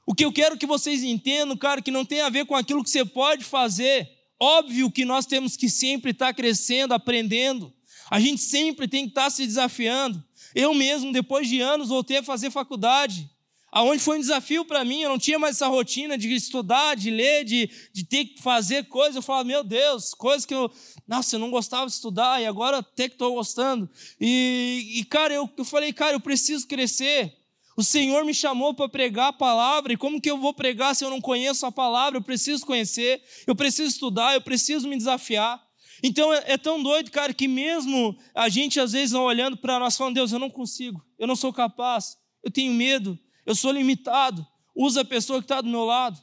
O 0.05 0.13
que 0.13 0.23
eu 0.23 0.31
quero 0.31 0.57
que 0.57 0.67
vocês 0.67 1.03
entendam, 1.03 1.57
cara, 1.57 1.81
que 1.81 1.89
não 1.89 2.05
tem 2.05 2.21
a 2.21 2.29
ver 2.29 2.45
com 2.45 2.55
aquilo 2.55 2.83
que 2.83 2.89
você 2.89 3.03
pode 3.03 3.43
fazer. 3.43 4.07
Óbvio 4.39 4.91
que 4.91 5.03
nós 5.03 5.25
temos 5.25 5.57
que 5.57 5.67
sempre 5.67 6.11
estar 6.11 6.33
crescendo, 6.33 6.93
aprendendo. 6.93 7.73
A 8.11 8.19
gente 8.19 8.41
sempre 8.41 8.87
tem 8.87 9.05
que 9.05 9.09
estar 9.09 9.31
se 9.31 9.43
desafiando. 9.43 10.23
Eu 10.53 10.75
mesmo, 10.75 11.11
depois 11.11 11.49
de 11.49 11.59
anos, 11.59 11.89
voltei 11.89 12.17
a 12.17 12.23
fazer 12.23 12.51
faculdade 12.51 13.27
aonde 13.75 14.01
foi 14.01 14.17
um 14.17 14.21
desafio 14.21 14.63
para 14.63 14.85
mim, 14.85 15.01
eu 15.01 15.09
não 15.09 15.19
tinha 15.19 15.37
mais 15.37 15.57
essa 15.57 15.67
rotina 15.67 16.17
de 16.17 16.33
estudar, 16.33 16.95
de 16.95 17.11
ler, 17.11 17.43
de, 17.43 17.69
de 17.91 18.05
ter 18.05 18.23
que 18.23 18.41
fazer 18.41 18.85
coisas. 18.85 19.17
Eu 19.17 19.21
falava, 19.21 19.43
meu 19.43 19.65
Deus, 19.65 20.13
coisas 20.13 20.45
que 20.45 20.55
eu, 20.55 20.71
nossa, 21.05 21.35
eu 21.35 21.39
não 21.41 21.51
gostava 21.51 21.85
de 21.85 21.91
estudar 21.91 22.41
e 22.41 22.45
agora 22.45 22.77
até 22.77 23.09
que 23.09 23.15
estou 23.15 23.33
gostando. 23.33 23.89
E, 24.17 24.93
e, 24.95 25.03
cara, 25.03 25.33
eu, 25.33 25.49
eu 25.57 25.65
falei, 25.65 25.91
cara, 25.91 26.13
eu 26.13 26.21
preciso 26.21 26.65
crescer. 26.65 27.35
O 27.75 27.83
Senhor 27.83 28.23
me 28.23 28.33
chamou 28.33 28.73
para 28.73 28.87
pregar 28.87 29.27
a 29.27 29.33
palavra, 29.33 29.91
e 29.91 29.97
como 29.97 30.21
que 30.21 30.31
eu 30.31 30.37
vou 30.37 30.53
pregar 30.53 30.95
se 30.95 31.03
eu 31.03 31.09
não 31.09 31.19
conheço 31.19 31.65
a 31.65 31.71
palavra? 31.71 32.17
Eu 32.17 32.23
preciso 32.23 32.65
conhecer, 32.65 33.21
eu 33.45 33.53
preciso 33.53 33.89
estudar, 33.89 34.35
eu 34.35 34.41
preciso 34.41 34.87
me 34.87 34.95
desafiar. 34.95 35.61
Então 36.01 36.33
é, 36.33 36.43
é 36.53 36.57
tão 36.57 36.81
doido, 36.81 37.11
cara, 37.11 37.33
que 37.33 37.49
mesmo 37.49 38.17
a 38.33 38.47
gente 38.47 38.79
às 38.79 38.93
vezes 38.93 39.11
não 39.11 39.23
olhando 39.23 39.57
para 39.57 39.77
nós 39.79 39.97
falando, 39.97 40.15
Deus, 40.15 40.31
eu 40.31 40.39
não 40.39 40.49
consigo, 40.49 41.05
eu 41.19 41.27
não 41.27 41.35
sou 41.35 41.51
capaz, 41.51 42.17
eu 42.41 42.49
tenho 42.49 42.73
medo, 42.73 43.19
eu 43.45 43.55
sou 43.55 43.71
limitado. 43.71 44.45
Usa 44.75 45.01
a 45.01 45.05
pessoa 45.05 45.39
que 45.39 45.45
está 45.45 45.61
do 45.61 45.69
meu 45.69 45.85
lado. 45.85 46.19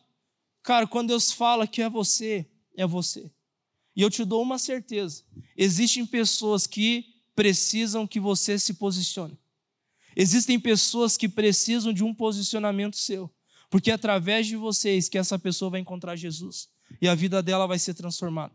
Cara, 0.63 0.87
quando 0.87 1.09
Deus 1.09 1.33
fala 1.33 1.67
que 1.67 1.83
é 1.83 1.89
você, 1.89 2.47
é 2.77 2.87
você. 2.87 3.31
E 3.95 4.03
eu 4.03 4.11
te 4.11 4.25
dou 4.25 4.43
uma 4.43 4.59
certeza: 4.59 5.25
existem 5.57 6.05
pessoas 6.05 6.67
que 6.67 7.07
precisam 7.35 8.07
que 8.07 8.21
você 8.21 8.59
se 8.59 8.75
posicione. 8.75 9.39
Existem 10.15 10.61
pessoas 10.61 11.17
que 11.17 11.29
precisam 11.29 11.93
de 11.93 12.05
um 12.05 12.15
posicionamento 12.15 12.97
seu, 12.97 13.31
porque 13.71 13.91
é 13.91 13.95
através 13.95 14.47
de 14.47 14.57
vocês 14.57 15.09
que 15.09 15.17
essa 15.17 15.39
pessoa 15.39 15.71
vai 15.71 15.81
encontrar 15.81 16.17
Jesus 16.17 16.69
e 17.01 17.09
a 17.09 17.15
vida 17.15 17.43
dela 17.43 17.67
vai 17.67 17.79
ser 17.79 17.95
transformada. 17.95 18.53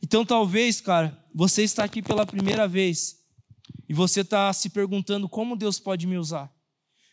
Então, 0.00 0.24
talvez, 0.24 0.80
cara, 0.80 1.24
você 1.34 1.62
está 1.62 1.82
aqui 1.82 2.00
pela 2.00 2.24
primeira 2.24 2.68
vez 2.68 3.18
e 3.88 3.94
você 3.94 4.20
está 4.20 4.52
se 4.52 4.70
perguntando 4.70 5.28
como 5.28 5.56
Deus 5.56 5.80
pode 5.80 6.06
me 6.06 6.16
usar. 6.16 6.53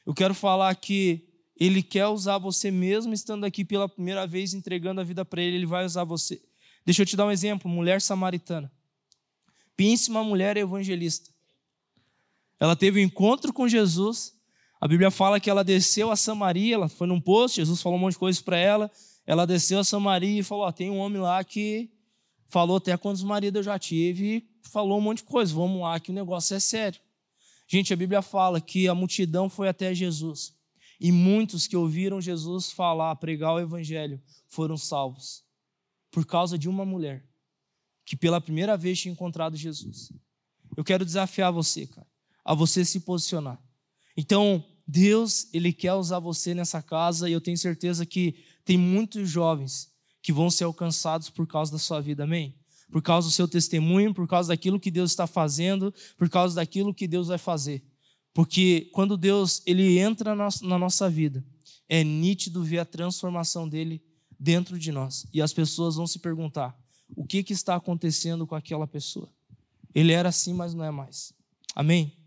Eu 0.05 0.13
quero 0.13 0.33
falar 0.33 0.73
que 0.75 1.27
Ele 1.55 1.83
quer 1.83 2.07
usar 2.07 2.37
você 2.37 2.71
mesmo 2.71 3.13
estando 3.13 3.45
aqui 3.45 3.63
pela 3.63 3.87
primeira 3.87 4.25
vez, 4.25 4.53
entregando 4.53 5.01
a 5.01 5.03
vida 5.03 5.23
para 5.23 5.41
Ele, 5.41 5.57
Ele 5.57 5.65
vai 5.65 5.85
usar 5.85 6.03
você. 6.03 6.41
Deixa 6.85 7.01
eu 7.03 7.05
te 7.05 7.15
dar 7.15 7.25
um 7.25 7.31
exemplo: 7.31 7.69
mulher 7.69 8.01
samaritana. 8.01 8.71
Pense 9.75 10.09
uma 10.09 10.23
mulher 10.23 10.57
evangelista. 10.57 11.29
Ela 12.59 12.75
teve 12.75 12.99
um 12.99 13.03
encontro 13.03 13.51
com 13.51 13.67
Jesus. 13.67 14.33
A 14.79 14.87
Bíblia 14.87 15.11
fala 15.11 15.39
que 15.39 15.49
ela 15.49 15.63
desceu 15.63 16.11
a 16.11 16.15
Samaria, 16.15 16.75
ela 16.75 16.89
foi 16.89 17.05
num 17.07 17.21
posto, 17.21 17.55
Jesus 17.55 17.81
falou 17.81 17.97
um 17.97 18.01
monte 18.01 18.13
de 18.13 18.19
coisas 18.19 18.41
para 18.41 18.57
ela. 18.57 18.91
Ela 19.25 19.45
desceu 19.45 19.79
a 19.79 19.83
Samaria 19.83 20.39
e 20.39 20.43
falou: 20.43 20.67
oh, 20.67 20.71
tem 20.71 20.89
um 20.89 20.97
homem 20.97 21.21
lá 21.21 21.43
que 21.43 21.89
falou 22.47 22.77
até 22.77 22.97
quantos 22.97 23.23
maridos 23.23 23.59
eu 23.59 23.63
já 23.63 23.79
tive, 23.79 24.47
falou 24.63 24.97
um 24.97 25.01
monte 25.01 25.19
de 25.19 25.23
coisa. 25.25 25.53
Vamos 25.53 25.81
lá, 25.81 25.99
que 25.99 26.11
o 26.11 26.13
negócio 26.13 26.55
é 26.55 26.59
sério. 26.59 26.99
Gente, 27.71 27.93
a 27.93 27.95
Bíblia 27.95 28.21
fala 28.21 28.59
que 28.59 28.89
a 28.89 28.93
multidão 28.93 29.49
foi 29.49 29.69
até 29.69 29.95
Jesus. 29.95 30.53
E 30.99 31.09
muitos 31.09 31.67
que 31.67 31.77
ouviram 31.77 32.19
Jesus 32.19 32.69
falar, 32.69 33.15
pregar 33.15 33.53
o 33.53 33.59
evangelho, 33.61 34.21
foram 34.49 34.75
salvos. 34.75 35.41
Por 36.11 36.25
causa 36.25 36.57
de 36.57 36.67
uma 36.67 36.83
mulher 36.83 37.25
que 38.05 38.17
pela 38.17 38.41
primeira 38.41 38.75
vez 38.75 38.99
tinha 38.99 39.13
encontrado 39.13 39.55
Jesus. 39.55 40.11
Eu 40.75 40.83
quero 40.83 41.05
desafiar 41.05 41.49
você, 41.49 41.87
cara, 41.87 42.05
a 42.43 42.53
você 42.53 42.83
se 42.83 42.99
posicionar. 42.99 43.57
Então, 44.17 44.65
Deus, 44.85 45.47
ele 45.53 45.71
quer 45.71 45.93
usar 45.93 46.19
você 46.19 46.53
nessa 46.53 46.81
casa 46.81 47.29
e 47.29 47.31
eu 47.31 47.39
tenho 47.39 47.57
certeza 47.57 48.05
que 48.05 48.43
tem 48.65 48.77
muitos 48.77 49.29
jovens 49.29 49.89
que 50.21 50.33
vão 50.33 50.51
ser 50.51 50.65
alcançados 50.65 51.29
por 51.29 51.47
causa 51.47 51.71
da 51.71 51.79
sua 51.79 52.01
vida. 52.01 52.25
Amém 52.25 52.60
por 52.91 53.01
causa 53.01 53.27
do 53.27 53.31
seu 53.31 53.47
testemunho, 53.47 54.13
por 54.13 54.27
causa 54.27 54.49
daquilo 54.49 54.79
que 54.79 54.91
Deus 54.91 55.11
está 55.11 55.25
fazendo, 55.25 55.93
por 56.17 56.29
causa 56.29 56.55
daquilo 56.55 56.93
que 56.93 57.07
Deus 57.07 57.29
vai 57.29 57.37
fazer. 57.37 57.81
Porque 58.33 58.89
quando 58.93 59.17
Deus 59.17 59.61
ele 59.65 59.97
entra 59.97 60.35
na 60.35 60.77
nossa 60.77 61.09
vida, 61.09 61.43
é 61.87 62.03
nítido 62.03 62.63
ver 62.63 62.79
a 62.79 62.85
transformação 62.85 63.67
dele 63.67 64.01
dentro 64.39 64.77
de 64.77 64.91
nós. 64.91 65.25
E 65.33 65.41
as 65.41 65.53
pessoas 65.53 65.95
vão 65.95 66.07
se 66.07 66.19
perguntar: 66.19 66.77
o 67.15 67.25
que, 67.25 67.43
que 67.43 67.53
está 67.53 67.75
acontecendo 67.75 68.45
com 68.45 68.55
aquela 68.55 68.87
pessoa? 68.87 69.29
Ele 69.93 70.13
era 70.13 70.29
assim, 70.29 70.53
mas 70.53 70.73
não 70.73 70.83
é 70.83 70.91
mais. 70.91 71.33
Amém? 71.75 72.20